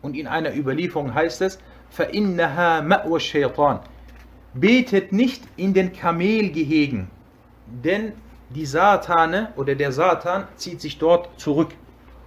Und 0.03 0.17
in 0.17 0.27
einer 0.27 0.55
Überlieferung 0.55 1.15
heißt 1.15 1.43
es, 1.43 1.59
فَإِنَّهَا 1.97 2.81
مَأْوَ 2.83 3.17
الشَّيْطَانِ 3.17 3.81
Betet 4.55 5.13
nicht 5.13 5.43
in 5.57 5.75
den 5.75 5.93
Kamelgehegen, 5.93 7.09
denn 7.67 8.13
die 8.51 8.67
Satane 8.67 9.53
oder 9.57 9.75
der 9.75 9.93
Satan 9.93 10.49
zieht 10.57 10.81
sich 10.81 10.99
dort 10.99 11.29
zurück. 11.39 11.71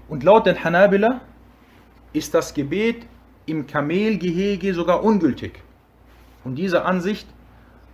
Und 0.07 0.23
laut 0.23 0.45
den 0.45 0.63
Hanabila 0.63 1.21
ist 2.13 2.33
das 2.33 2.53
Gebet 2.53 3.05
im 3.48 3.66
Kamelgehege 3.66 4.74
sogar 4.74 5.02
ungültig. 5.02 5.62
Und 6.44 6.56
diese 6.56 6.84
Ansicht 6.84 7.26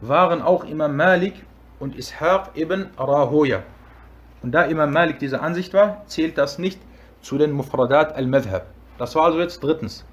waren 0.01 0.43
auch 0.43 0.65
Imam 0.65 0.97
Malik 0.97 1.35
und 1.79 1.99
Ishaq 1.99 2.57
ibn 2.57 2.87
Rahoya. 2.99 3.63
Und 4.43 4.53
da 4.53 4.65
Imam 4.65 4.93
Malik 4.93 5.19
dieser 5.19 5.43
Ansicht 5.43 5.73
war, 5.75 6.05
zählt 6.07 6.37
das 6.37 6.59
nicht 6.59 6.79
zu 7.23 7.39
den 7.39 7.53
Mufradat 7.53 8.15
al-Madhab. 8.15 8.67
Das 8.99 9.15
war 9.15 9.25
also 9.25 9.41
jetzt 9.41 9.63
drittens. 9.63 10.05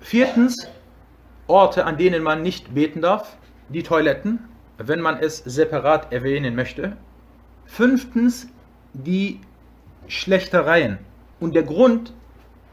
Viertens, 0.00 0.68
Orte, 1.46 1.84
an 1.84 1.98
denen 1.98 2.22
man 2.22 2.42
nicht 2.42 2.74
beten 2.74 3.02
darf, 3.02 3.36
die 3.68 3.82
Toiletten, 3.82 4.38
wenn 4.78 5.00
man 5.00 5.18
es 5.18 5.38
separat 5.38 6.12
erwähnen 6.12 6.54
möchte. 6.54 6.96
Fünftens, 7.66 8.48
die 8.92 9.40
Schlechtereien. 10.06 10.98
Und 11.40 11.54
der 11.54 11.64
Grund, 11.64 12.12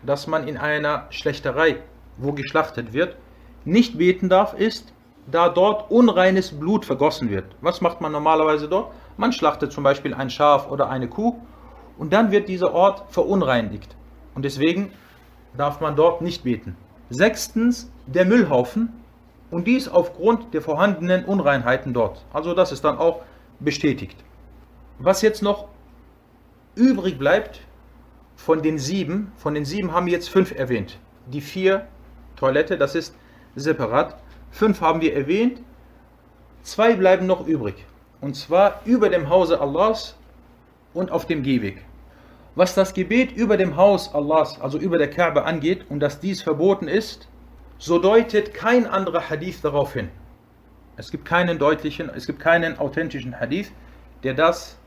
dass 0.03 0.27
man 0.27 0.47
in 0.47 0.57
einer 0.57 1.07
Schlechterai, 1.09 1.77
wo 2.17 2.33
geschlachtet 2.33 2.93
wird, 2.93 3.17
nicht 3.65 3.97
beten 3.97 4.29
darf, 4.29 4.53
ist, 4.53 4.93
da 5.29 5.49
dort 5.49 5.91
unreines 5.91 6.51
Blut 6.51 6.85
vergossen 6.85 7.29
wird. 7.29 7.45
Was 7.61 7.81
macht 7.81 8.01
man 8.01 8.11
normalerweise 8.11 8.67
dort? 8.67 8.91
Man 9.17 9.31
schlachtet 9.31 9.71
zum 9.71 9.83
Beispiel 9.83 10.13
ein 10.13 10.29
Schaf 10.29 10.69
oder 10.69 10.89
eine 10.89 11.07
Kuh 11.07 11.35
und 11.97 12.11
dann 12.13 12.31
wird 12.31 12.49
dieser 12.49 12.73
Ort 12.73 13.03
verunreinigt. 13.09 13.95
Und 14.33 14.43
deswegen 14.45 14.91
darf 15.55 15.81
man 15.81 15.95
dort 15.95 16.21
nicht 16.21 16.43
beten. 16.43 16.75
Sechstens 17.09 17.91
der 18.07 18.25
Müllhaufen 18.25 18.89
und 19.51 19.67
dies 19.67 19.87
aufgrund 19.87 20.53
der 20.53 20.61
vorhandenen 20.61 21.25
Unreinheiten 21.25 21.93
dort. 21.93 22.25
Also 22.33 22.53
das 22.53 22.71
ist 22.71 22.83
dann 22.83 22.97
auch 22.97 23.21
bestätigt. 23.59 24.17
Was 24.97 25.21
jetzt 25.21 25.41
noch 25.41 25.67
übrig 26.75 27.19
bleibt 27.19 27.61
von 28.35 28.61
den 28.61 28.79
sieben, 28.79 29.31
von 29.35 29.53
den 29.53 29.65
sieben 29.65 29.91
haben 29.91 30.05
wir 30.05 30.13
jetzt 30.13 30.29
fünf 30.29 30.51
erwähnt. 30.51 30.97
Die 31.27 31.41
vier 31.41 31.87
Toilette, 32.41 32.75
das 32.75 32.95
ist 32.95 33.15
separat. 33.55 34.17
Fünf 34.49 34.81
haben 34.81 34.99
wir 34.99 35.15
erwähnt. 35.15 35.61
Zwei 36.63 36.95
bleiben 36.95 37.27
noch 37.27 37.45
übrig. 37.45 37.85
Und 38.19 38.35
zwar 38.35 38.81
über 38.83 39.09
dem 39.09 39.29
Hause 39.29 39.61
Allahs 39.61 40.17
und 40.95 41.11
auf 41.11 41.27
dem 41.27 41.43
Gehweg. 41.43 41.85
Was 42.55 42.73
das 42.73 42.95
Gebet 42.95 43.31
über 43.31 43.57
dem 43.57 43.77
Haus 43.77 44.15
Allahs, 44.15 44.59
also 44.59 44.79
über 44.79 44.97
der 44.97 45.11
Kaaba 45.11 45.41
angeht 45.43 45.85
und 45.89 45.99
dass 45.99 46.19
dies 46.19 46.41
verboten 46.41 46.87
ist, 46.87 47.27
so 47.77 47.99
deutet 47.99 48.55
kein 48.55 48.87
anderer 48.87 49.29
Hadith 49.29 49.61
darauf 49.61 49.93
hin. 49.93 50.09
Es 50.97 51.11
gibt 51.11 51.25
keinen 51.25 51.59
deutlichen, 51.59 52.09
es 52.09 52.25
gibt 52.25 52.39
keinen 52.39 52.79
authentischen 52.79 53.39
Hadith, 53.39 53.71
der 54.23 54.33
das 54.33 54.77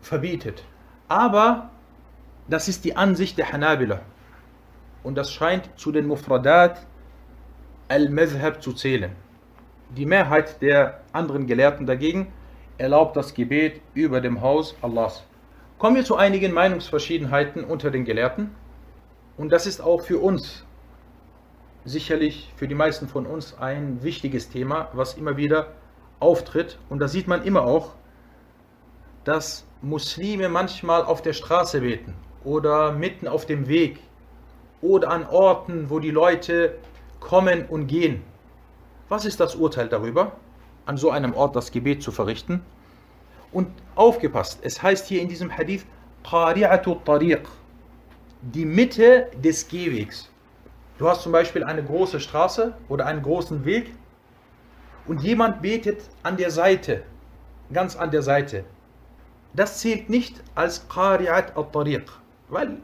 verbietet. 0.00 0.64
Aber 1.06 1.70
das 2.48 2.66
ist 2.66 2.84
die 2.84 2.96
Ansicht 2.96 3.38
der 3.38 3.52
Hanabila. 3.52 4.00
Und 5.02 5.16
das 5.16 5.32
scheint 5.32 5.68
zu 5.76 5.92
den 5.92 6.06
Mufradat 6.06 6.86
al-Madhhab 7.88 8.62
zu 8.62 8.72
zählen. 8.72 9.12
Die 9.96 10.06
Mehrheit 10.06 10.62
der 10.62 11.00
anderen 11.12 11.46
Gelehrten 11.46 11.86
dagegen 11.86 12.32
erlaubt 12.78 13.16
das 13.16 13.34
Gebet 13.34 13.80
über 13.94 14.20
dem 14.20 14.40
Haus 14.40 14.74
Allahs. 14.80 15.24
Kommen 15.78 15.96
wir 15.96 16.04
zu 16.04 16.16
einigen 16.16 16.52
Meinungsverschiedenheiten 16.52 17.64
unter 17.64 17.90
den 17.90 18.04
Gelehrten. 18.04 18.54
Und 19.36 19.50
das 19.50 19.66
ist 19.66 19.80
auch 19.80 20.02
für 20.02 20.18
uns, 20.18 20.64
sicherlich 21.84 22.52
für 22.56 22.68
die 22.68 22.74
meisten 22.74 23.08
von 23.08 23.26
uns, 23.26 23.58
ein 23.58 24.02
wichtiges 24.02 24.48
Thema, 24.48 24.88
was 24.92 25.14
immer 25.14 25.36
wieder 25.36 25.72
auftritt. 26.20 26.78
Und 26.88 27.00
da 27.00 27.08
sieht 27.08 27.26
man 27.26 27.42
immer 27.42 27.64
auch, 27.64 27.94
dass 29.24 29.66
Muslime 29.82 30.48
manchmal 30.48 31.02
auf 31.04 31.22
der 31.22 31.32
Straße 31.32 31.80
beten 31.80 32.14
oder 32.44 32.92
mitten 32.92 33.28
auf 33.28 33.46
dem 33.46 33.68
Weg 33.68 33.98
oder 34.82 35.10
an 35.10 35.26
Orten, 35.26 35.88
wo 35.88 36.00
die 36.00 36.10
Leute 36.10 36.76
kommen 37.20 37.66
und 37.66 37.86
gehen. 37.86 38.22
Was 39.08 39.24
ist 39.24 39.40
das 39.40 39.54
Urteil 39.54 39.88
darüber, 39.88 40.32
an 40.84 40.96
so 40.96 41.10
einem 41.10 41.34
Ort 41.34 41.56
das 41.56 41.70
Gebet 41.70 42.02
zu 42.02 42.12
verrichten? 42.12 42.62
Und 43.52 43.68
aufgepasst, 43.94 44.58
es 44.62 44.82
heißt 44.82 45.06
hier 45.06 45.22
in 45.22 45.28
diesem 45.28 45.56
Hadith, 45.56 45.86
die 48.42 48.64
Mitte 48.64 49.28
des 49.36 49.68
Gehwegs. 49.68 50.30
Du 50.98 51.08
hast 51.08 51.22
zum 51.22 51.32
Beispiel 51.32 51.64
eine 51.64 51.82
große 51.82 52.20
Straße 52.20 52.74
oder 52.88 53.06
einen 53.06 53.22
großen 53.22 53.64
Weg 53.64 53.94
und 55.06 55.22
jemand 55.22 55.62
betet 55.62 56.02
an 56.22 56.36
der 56.36 56.50
Seite, 56.50 57.02
ganz 57.72 57.96
an 57.96 58.10
der 58.10 58.22
Seite. 58.22 58.64
Das 59.52 59.78
zählt 59.78 60.08
nicht 60.08 60.42
als 60.54 60.88
Qari'at 60.88 61.54
al-Tariq, 61.54 62.10
weil 62.48 62.78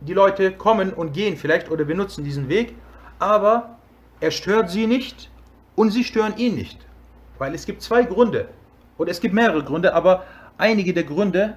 die 0.00 0.14
Leute 0.14 0.52
kommen 0.52 0.92
und 0.92 1.12
gehen 1.12 1.36
vielleicht 1.36 1.70
oder 1.70 1.84
benutzen 1.84 2.24
diesen 2.24 2.48
Weg, 2.48 2.74
aber 3.18 3.78
er 4.20 4.30
stört 4.30 4.70
sie 4.70 4.86
nicht 4.86 5.30
und 5.74 5.90
sie 5.90 6.04
stören 6.04 6.36
ihn 6.36 6.54
nicht. 6.54 6.78
Weil 7.38 7.54
es 7.54 7.66
gibt 7.66 7.82
zwei 7.82 8.02
Gründe, 8.02 8.48
oder 8.96 9.10
es 9.10 9.20
gibt 9.20 9.34
mehrere 9.34 9.62
Gründe, 9.62 9.94
aber 9.94 10.24
einige 10.56 10.92
der 10.92 11.04
Gründe, 11.04 11.56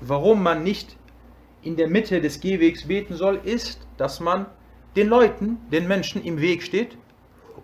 warum 0.00 0.42
man 0.42 0.62
nicht 0.62 0.96
in 1.62 1.76
der 1.76 1.88
Mitte 1.88 2.20
des 2.20 2.40
Gehwegs 2.40 2.86
beten 2.86 3.14
soll, 3.14 3.40
ist, 3.44 3.86
dass 3.96 4.20
man 4.20 4.46
den 4.96 5.08
Leuten, 5.08 5.58
den 5.72 5.88
Menschen 5.88 6.24
im 6.24 6.40
Weg 6.40 6.62
steht 6.62 6.96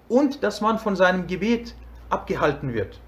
und 0.08 0.42
dass 0.42 0.60
man 0.60 0.78
von 0.78 0.96
seinem 0.96 1.26
Gebet 1.26 1.74
abgehalten 2.10 2.74
wird. 2.74 3.00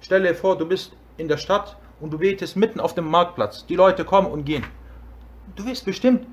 Stelle 0.00 0.28
dir 0.28 0.34
vor, 0.34 0.58
du 0.58 0.66
bist 0.66 0.92
in 1.16 1.28
der 1.28 1.36
Stadt 1.36 1.76
und 2.00 2.12
du 2.12 2.18
betest 2.18 2.56
mitten 2.56 2.80
auf 2.80 2.94
dem 2.94 3.06
Marktplatz. 3.06 3.66
Die 3.66 3.76
Leute 3.76 4.04
kommen 4.04 4.28
und 4.30 4.44
gehen. 4.44 4.64
Du 5.56 5.66
wirst 5.66 5.84
bestimmt 5.84 6.26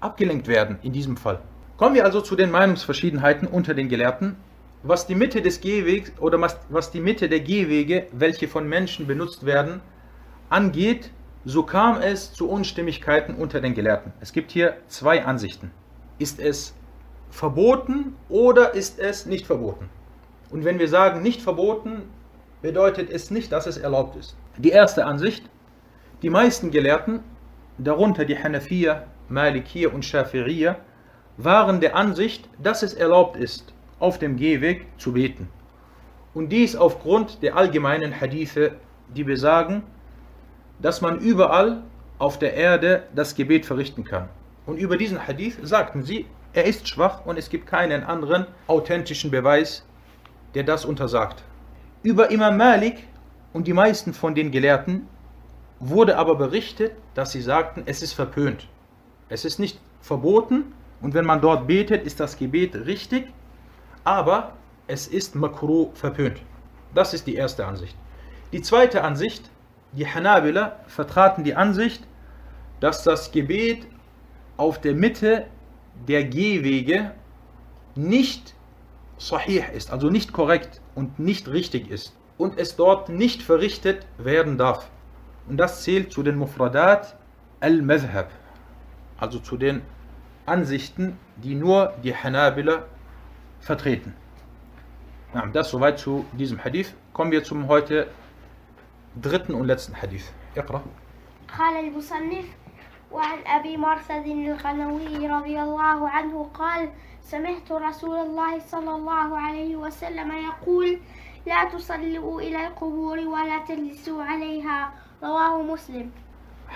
abgelenkt 0.00 0.48
werden 0.48 0.78
in 0.82 0.92
diesem 0.92 1.16
Fall. 1.16 1.40
Kommen 1.76 1.94
wir 1.94 2.04
also 2.04 2.20
zu 2.20 2.36
den 2.36 2.50
Meinungsverschiedenheiten 2.50 3.48
unter 3.48 3.74
den 3.74 3.88
Gelehrten. 3.88 4.36
Was 4.82 5.06
die 5.06 5.14
Mitte 5.14 5.42
des 5.42 5.60
Gehwegs 5.60 6.12
oder 6.20 6.40
was 6.68 6.90
die 6.90 7.00
Mitte 7.00 7.28
der 7.28 7.40
Gehwege, 7.40 8.06
welche 8.12 8.48
von 8.48 8.68
Menschen 8.68 9.06
benutzt 9.06 9.44
werden, 9.44 9.80
angeht, 10.48 11.10
so 11.44 11.62
kam 11.62 12.00
es 12.00 12.32
zu 12.32 12.48
Unstimmigkeiten 12.48 13.34
unter 13.34 13.60
den 13.60 13.74
Gelehrten. 13.74 14.12
Es 14.20 14.32
gibt 14.32 14.50
hier 14.52 14.76
zwei 14.88 15.24
Ansichten. 15.24 15.70
Ist 16.18 16.40
es 16.40 16.74
verboten 17.30 18.16
oder 18.28 18.74
ist 18.74 18.98
es 18.98 19.26
nicht 19.26 19.46
verboten? 19.46 19.88
Und 20.50 20.64
wenn 20.64 20.78
wir 20.78 20.88
sagen 20.88 21.22
nicht 21.22 21.42
verboten, 21.42 22.02
bedeutet 22.62 23.10
es 23.10 23.30
nicht, 23.30 23.52
dass 23.52 23.66
es 23.66 23.76
erlaubt 23.76 24.16
ist. 24.16 24.36
Die 24.56 24.70
erste 24.70 25.04
Ansicht, 25.04 25.48
die 26.22 26.30
meisten 26.30 26.70
Gelehrten, 26.70 27.20
darunter 27.78 28.24
die 28.24 28.38
Hanafiya, 28.38 29.04
Malikiya 29.28 29.90
und 29.90 30.04
Shafi'iyya, 30.04 30.76
waren 31.36 31.80
der 31.80 31.96
Ansicht, 31.96 32.48
dass 32.62 32.82
es 32.82 32.94
erlaubt 32.94 33.36
ist, 33.36 33.72
auf 33.98 34.18
dem 34.18 34.36
Gehweg 34.36 34.86
zu 34.98 35.12
beten. 35.12 35.48
Und 36.34 36.50
dies 36.50 36.76
aufgrund 36.76 37.42
der 37.42 37.56
allgemeinen 37.56 38.20
Hadithe, 38.20 38.72
die 39.14 39.24
besagen, 39.24 39.82
dass 40.80 41.00
man 41.00 41.18
überall 41.18 41.82
auf 42.18 42.38
der 42.38 42.54
Erde 42.54 43.04
das 43.14 43.34
Gebet 43.34 43.66
verrichten 43.66 44.04
kann. 44.04 44.28
Und 44.66 44.78
über 44.78 44.96
diesen 44.96 45.26
Hadith 45.26 45.58
sagten 45.62 46.02
sie, 46.02 46.26
er 46.52 46.64
ist 46.64 46.88
schwach 46.88 47.24
und 47.26 47.38
es 47.38 47.50
gibt 47.50 47.66
keinen 47.66 48.02
anderen 48.02 48.46
authentischen 48.66 49.30
Beweis, 49.30 49.86
der 50.54 50.64
das 50.64 50.84
untersagt. 50.84 51.42
Über 52.02 52.30
Imam 52.30 52.56
Malik 52.56 53.06
und 53.52 53.66
die 53.66 53.74
meisten 53.74 54.14
von 54.14 54.34
den 54.34 54.50
Gelehrten 54.50 55.06
wurde 55.80 56.16
aber 56.16 56.36
berichtet, 56.36 56.92
dass 57.14 57.32
sie 57.32 57.42
sagten, 57.42 57.82
es 57.86 58.02
ist 58.02 58.12
verpönt. 58.12 58.68
Es 59.28 59.44
ist 59.44 59.58
nicht 59.58 59.80
verboten, 60.00 60.72
und 61.00 61.14
wenn 61.14 61.26
man 61.26 61.40
dort 61.40 61.66
betet, 61.66 62.04
ist 62.06 62.20
das 62.20 62.38
Gebet 62.38 62.74
richtig, 62.74 63.26
aber 64.04 64.54
es 64.86 65.06
ist 65.06 65.34
makruh 65.34 65.90
verpönt. 65.94 66.40
Das 66.94 67.12
ist 67.12 67.26
die 67.26 67.34
erste 67.34 67.66
Ansicht. 67.66 67.96
Die 68.52 68.62
zweite 68.62 69.02
Ansicht, 69.02 69.50
die 69.92 70.06
Hanabila 70.06 70.80
vertraten 70.86 71.44
die 71.44 71.54
Ansicht, 71.54 72.02
dass 72.80 73.02
das 73.02 73.32
Gebet 73.32 73.86
auf 74.56 74.80
der 74.80 74.94
Mitte 74.94 75.46
der 76.08 76.24
Gehwege 76.24 77.12
nicht 77.94 78.54
sahih 79.18 79.64
ist, 79.74 79.90
also 79.90 80.10
nicht 80.10 80.32
korrekt 80.32 80.80
und 80.94 81.18
nicht 81.18 81.48
richtig 81.48 81.90
ist 81.90 82.14
und 82.38 82.58
es 82.58 82.76
dort 82.76 83.08
nicht 83.08 83.42
verrichtet 83.42 84.06
werden 84.18 84.58
darf. 84.58 84.90
Und 85.48 85.56
das 85.58 85.82
zählt 85.82 86.12
zu 86.12 86.22
den 86.22 86.36
Mufradat 86.36 87.16
al-Madhhab, 87.60 88.30
also 89.18 89.38
zu 89.38 89.56
den 89.56 89.82
Ansichten, 90.44 91.18
die 91.36 91.54
nur 91.54 91.92
die 92.02 92.14
Hanabila 92.14 92.84
vertreten. 93.60 94.14
Na, 95.34 95.46
das 95.46 95.70
soweit 95.70 95.98
zu 95.98 96.24
diesem 96.32 96.62
Hadith. 96.64 96.94
Kommen 97.12 97.30
wir 97.32 97.42
zum 97.44 97.68
heute 97.68 98.08
dritten 99.20 99.54
und 99.54 99.66
letzten 99.66 99.94
Hadith. 100.00 100.32
اقرأ. 100.56 100.82
قال 101.58 101.76
المصنف 101.76 102.46
وعن 103.12 103.38
أبي 103.46 103.76
مرثد 103.76 104.26
الغنوي 104.26 105.28
رضي 105.28 105.62
الله 105.62 106.08
عنه 106.08 106.50
قال 106.54 106.88
سمعت 107.22 107.72
رسول 107.72 108.16
الله 108.18 108.58
صلى 108.58 108.90
الله 108.90 109.38
عليه 109.38 109.76
وسلم 109.76 110.32
يقول 110.32 110.98
لا 111.46 111.64
تصلوا 111.64 112.40
إلى 112.40 112.66
القبور 112.66 113.18
ولا 113.18 113.58
تجلسوا 113.68 114.22
عليها 114.22 114.92
رواه 115.23 115.63
مسلم 115.63 116.11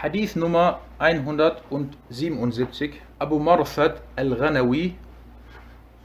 Hadith 0.01 0.35
Nummer 0.35 0.81
177. 0.99 3.01
Abu 3.17 3.39
Marfad 3.39 4.01
al-Ghanawi, 4.17 4.95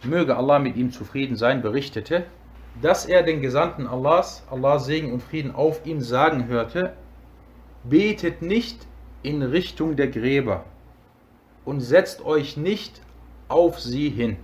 möge 0.05 0.37
Allah 0.37 0.61
mit 0.61 0.77
ihm 0.77 0.93
zufrieden 0.93 1.35
sein, 1.35 1.61
berichtete, 1.61 2.25
dass 2.81 3.07
er 3.07 3.25
den 3.25 3.43
Gesandten 3.43 3.89
Allahs, 3.89 4.45
Allah 4.49 4.79
Segen 4.79 5.13
und 5.13 5.23
Frieden 5.23 5.53
auf 5.53 5.85
ihn 5.85 6.01
sagen 6.01 6.47
hörte, 6.47 6.93
betet 7.83 8.43
nicht 8.43 8.87
in 9.23 9.43
Richtung 9.43 9.97
der 9.97 10.09
Gräber 10.09 10.65
und 11.65 11.81
setzt 11.81 12.25
euch 12.25 12.57
nicht 12.57 13.03
auf 13.49 13.81
sie 13.81 14.09
hin. 14.09 14.37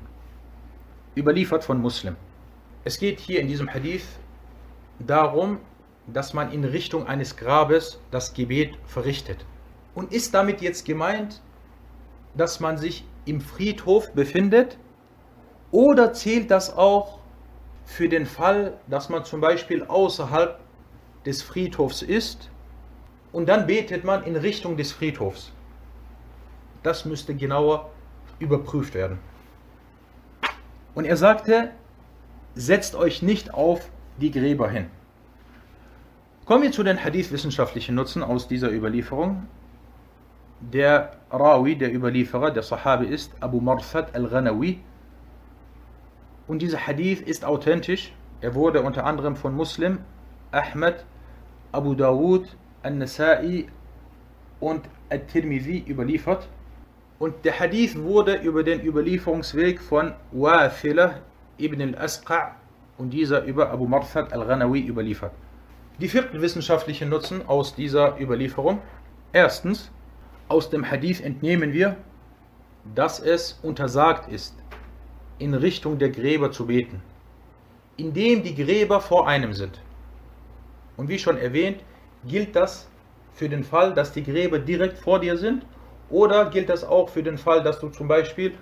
Überliefert 1.16 1.62
von 1.62 1.80
Muslim. 1.80 2.16
Es 2.84 2.98
geht 2.98 3.20
hier 3.20 3.40
in 3.40 3.48
diesem 3.48 3.72
Hadith 3.72 4.06
darum, 4.98 5.58
dass 6.13 6.33
man 6.33 6.51
in 6.51 6.63
Richtung 6.63 7.07
eines 7.07 7.37
Grabes 7.37 7.99
das 8.11 8.33
Gebet 8.33 8.77
verrichtet. 8.85 9.45
Und 9.95 10.11
ist 10.11 10.33
damit 10.33 10.61
jetzt 10.61 10.85
gemeint, 10.85 11.41
dass 12.35 12.59
man 12.59 12.77
sich 12.77 13.05
im 13.25 13.41
Friedhof 13.41 14.11
befindet? 14.13 14.77
Oder 15.71 16.13
zählt 16.13 16.51
das 16.51 16.75
auch 16.75 17.19
für 17.85 18.09
den 18.09 18.25
Fall, 18.25 18.77
dass 18.87 19.09
man 19.09 19.25
zum 19.25 19.41
Beispiel 19.41 19.83
außerhalb 19.83 20.59
des 21.25 21.41
Friedhofs 21.41 22.01
ist 22.01 22.49
und 23.31 23.47
dann 23.47 23.67
betet 23.67 24.03
man 24.03 24.23
in 24.23 24.35
Richtung 24.35 24.77
des 24.77 24.91
Friedhofs? 24.91 25.51
Das 26.83 27.05
müsste 27.05 27.35
genauer 27.35 27.91
überprüft 28.39 28.95
werden. 28.95 29.19
Und 30.95 31.05
er 31.05 31.15
sagte, 31.15 31.71
setzt 32.55 32.95
euch 32.95 33.21
nicht 33.21 33.53
auf 33.53 33.89
die 34.17 34.31
Gräber 34.31 34.69
hin. 34.69 34.89
Kommen 36.51 36.63
wir 36.63 36.71
zu 36.73 36.83
den 36.83 37.01
Hadith-wissenschaftlichen 37.01 37.95
Nutzen 37.95 38.23
aus 38.23 38.45
dieser 38.45 38.73
Überlieferung. 38.73 39.47
Der 40.59 41.13
Rawi, 41.31 41.77
der 41.77 41.95
Überlieferer, 41.95 42.51
der 42.51 42.61
Sahabi 42.61 43.05
ist 43.05 43.31
Abu 43.39 43.61
Marfad 43.61 44.13
al-Ghanawi. 44.13 44.81
Und 46.49 46.61
dieser 46.61 46.85
Hadith 46.85 47.21
ist 47.21 47.45
authentisch. 47.45 48.11
Er 48.41 48.53
wurde 48.53 48.81
unter 48.81 49.05
anderem 49.05 49.37
von 49.37 49.55
Muslim, 49.55 49.99
Ahmed, 50.51 51.05
Abu 51.71 51.95
Dawud, 51.95 52.45
An-Nasa'i 52.83 53.67
und 54.59 54.81
At-Tirmidhi 55.09 55.85
überliefert. 55.87 56.49
Und 57.17 57.45
der 57.45 57.57
Hadith 57.61 57.97
wurde 57.97 58.35
über 58.41 58.63
den 58.63 58.81
Überlieferungsweg 58.85 59.79
von 59.79 60.15
Wafila 60.33 61.21
ibn 61.57 61.81
al-Asqa' 61.81 62.55
und 62.97 63.11
dieser 63.11 63.45
über 63.45 63.71
Abu 63.71 63.87
Marfad 63.87 64.33
al-Ghanawi 64.33 64.81
überliefert. 64.85 65.31
Die 66.01 66.09
vierten 66.09 66.41
wissenschaftlichen 66.41 67.09
Nutzen 67.09 67.47
aus 67.47 67.75
dieser 67.75 68.19
Überlieferung. 68.19 68.81
Erstens, 69.33 69.91
aus 70.47 70.71
dem 70.71 70.89
Hadith 70.89 71.21
entnehmen 71.21 71.73
wir, 71.73 71.95
dass 72.95 73.19
es 73.19 73.59
untersagt 73.61 74.27
ist, 74.27 74.55
in 75.37 75.53
Richtung 75.53 75.99
der 75.99 76.09
Gräber 76.09 76.51
zu 76.51 76.65
beten, 76.65 77.03
indem 77.97 78.41
die 78.41 78.55
Gräber 78.55 78.99
vor 78.99 79.27
einem 79.27 79.53
sind. 79.53 79.79
Und 80.97 81.07
wie 81.07 81.19
schon 81.19 81.37
erwähnt, 81.37 81.83
gilt 82.25 82.55
das 82.55 82.89
für 83.33 83.47
den 83.47 83.63
Fall, 83.63 83.93
dass 83.93 84.11
die 84.11 84.23
Gräber 84.23 84.57
direkt 84.57 84.97
vor 84.97 85.19
dir 85.19 85.37
sind 85.37 85.67
oder 86.09 86.49
gilt 86.49 86.69
das 86.69 86.83
auch 86.83 87.09
für 87.09 87.21
den 87.21 87.37
Fall, 87.37 87.61
dass 87.61 87.79
du 87.79 87.89
zum 87.89 88.07
Beispiel 88.07 88.57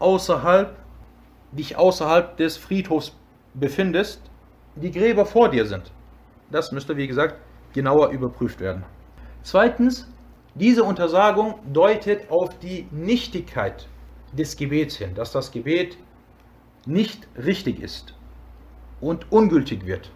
außerhalb, 0.00 0.76
dich 1.52 1.76
außerhalb 1.76 2.36
des 2.36 2.56
Friedhofs 2.56 3.16
befindest, 3.54 4.22
die 4.74 4.90
Gräber 4.90 5.24
vor 5.24 5.48
dir 5.50 5.64
sind. 5.66 5.92
Das 6.50 6.72
müsste, 6.72 6.96
wie 6.96 7.06
gesagt, 7.06 7.36
genauer 7.72 8.10
überprüft 8.10 8.60
werden. 8.60 8.84
Zweitens, 9.42 10.08
diese 10.54 10.84
Untersagung 10.84 11.54
deutet 11.72 12.30
auf 12.30 12.58
die 12.58 12.86
Nichtigkeit 12.90 13.86
des 14.32 14.56
Gebets 14.56 14.96
hin, 14.96 15.14
dass 15.14 15.32
das 15.32 15.50
Gebet 15.50 15.96
nicht 16.86 17.28
richtig 17.36 17.80
ist 17.80 18.14
und 19.00 19.30
ungültig 19.30 19.86
wird. 19.86 20.10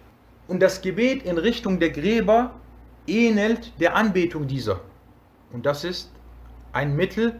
Und 0.47 0.61
das 0.61 0.81
Gebet 0.81 1.23
in 1.23 1.37
Richtung 1.37 1.79
der 1.79 1.89
Gräber 1.89 2.53
ähnelt 3.07 3.71
der 3.79 3.95
Anbetung 3.95 4.47
dieser. 4.47 4.81
Und 5.51 5.65
das 5.65 5.83
ist 5.83 6.11
ein 6.73 6.95
Mittel, 6.95 7.39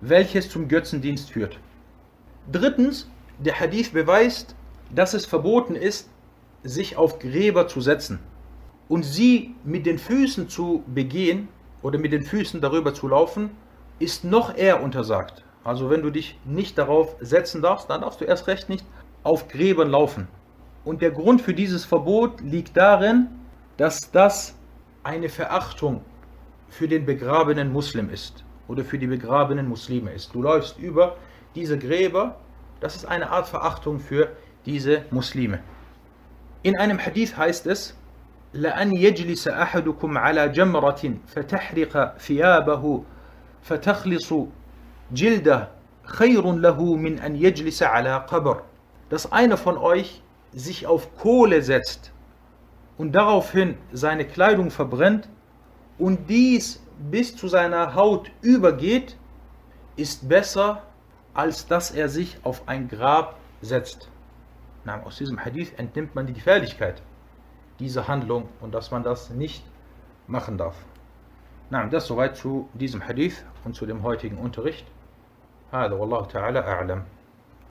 welches 0.00 0.50
zum 0.50 0.68
Götzendienst 0.68 1.30
führt. 1.30 1.58
Drittens, 2.50 3.08
der 3.38 3.58
Hadith 3.58 3.92
beweist, 3.92 4.54
dass 4.94 5.14
es 5.14 5.24
verboten 5.24 5.74
ist, 5.74 6.10
sich 6.64 6.96
auf 6.96 7.18
Gräber 7.18 7.68
zu 7.68 7.80
setzen 7.80 8.20
und 8.88 9.04
sie 9.04 9.54
mit 9.64 9.86
den 9.86 9.98
Füßen 9.98 10.48
zu 10.48 10.84
begehen 10.86 11.48
oder 11.82 11.98
mit 11.98 12.12
den 12.12 12.22
Füßen 12.22 12.60
darüber 12.60 12.94
zu 12.94 13.08
laufen, 13.08 13.50
ist 13.98 14.24
noch 14.24 14.56
eher 14.56 14.82
untersagt. 14.82 15.44
Also 15.64 15.90
wenn 15.90 16.02
du 16.02 16.10
dich 16.10 16.38
nicht 16.44 16.76
darauf 16.78 17.16
setzen 17.20 17.62
darfst, 17.62 17.88
dann 17.88 18.00
darfst 18.00 18.20
du 18.20 18.24
erst 18.24 18.46
recht 18.48 18.68
nicht 18.68 18.84
auf 19.22 19.48
Gräbern 19.48 19.90
laufen. 19.90 20.28
Und 20.84 21.02
der 21.02 21.12
Grund 21.12 21.40
für 21.40 21.54
dieses 21.54 21.84
Verbot 21.84 22.40
liegt 22.40 22.76
darin, 22.76 23.28
dass 23.76 24.10
das 24.10 24.56
eine 25.04 25.28
Verachtung 25.28 26.02
für 26.68 26.88
den 26.88 27.06
begrabenen 27.06 27.72
Muslim 27.72 28.10
ist 28.10 28.44
oder 28.66 28.84
für 28.84 28.98
die 28.98 29.06
begrabenen 29.06 29.68
Muslime 29.68 30.12
ist. 30.12 30.34
Du 30.34 30.42
läufst 30.42 30.78
über 30.78 31.16
diese 31.54 31.78
Gräber, 31.78 32.40
das 32.80 32.96
ist 32.96 33.04
eine 33.04 33.30
Art 33.30 33.46
Verachtung 33.46 34.00
für 34.00 34.32
diese 34.64 35.04
Muslime. 35.10 35.60
In 36.63 36.77
einem 36.77 36.99
Hadith 36.99 37.37
heißt 37.37 37.67
es, 37.67 37.95
لأن 38.53 38.95
يجلس 38.95 39.47
أحدكم 39.47 40.17
على 40.17 40.49
جمرة 40.49 41.13
فتحرق 41.27 42.17
ثيابه 42.17 43.03
فتخلص 43.61 44.33
جلده 45.11 45.67
خير 46.03 46.51
له 46.51 46.95
من 46.95 47.19
أن 47.19 47.35
يجلس 47.35 47.83
على 47.83 48.25
قبر. 48.27 48.61
Dass 49.09 49.31
einer 49.31 49.57
von 49.57 49.77
euch 49.77 50.21
sich 50.53 50.87
auf 50.87 51.17
Kohle 51.17 51.61
setzt 51.61 52.11
und 52.97 53.13
daraufhin 53.13 53.77
seine 53.91 54.25
Kleidung 54.25 54.71
verbrennt 54.71 55.29
und 55.97 56.29
dies 56.29 56.81
bis 57.11 57.35
zu 57.35 57.47
seiner 57.47 57.95
Haut 57.95 58.31
übergeht, 58.41 59.17
ist 59.95 60.27
besser, 60.27 60.83
als 61.33 61.67
dass 61.67 61.91
er 61.91 62.09
sich 62.09 62.37
auf 62.43 62.67
ein 62.67 62.87
Grab 62.87 63.35
setzt. 63.61 64.09
Na, 64.85 65.03
aus 65.03 65.17
diesem 65.17 65.43
Hadith 65.43 65.73
entnimmt 65.77 66.15
man 66.15 66.27
die 66.27 66.33
Gefährlichkeit 66.33 67.01
dieser 67.79 68.07
Handlung 68.07 68.49
und 68.61 68.73
dass 68.73 68.91
man 68.91 69.03
das 69.03 69.29
nicht 69.29 69.63
machen 70.27 70.57
darf. 70.57 70.75
Na, 71.69 71.85
das 71.87 72.07
soweit 72.07 72.37
zu 72.37 72.69
diesem 72.73 73.05
Hadith 73.05 73.45
und 73.65 73.75
zu 73.75 73.85
dem 73.85 74.03
heutigen 74.03 74.37
Unterricht. 74.37 74.85
هذا 75.71 75.93
والله 75.95 76.25
تعالى 76.25 76.59
أعلم 76.59 77.03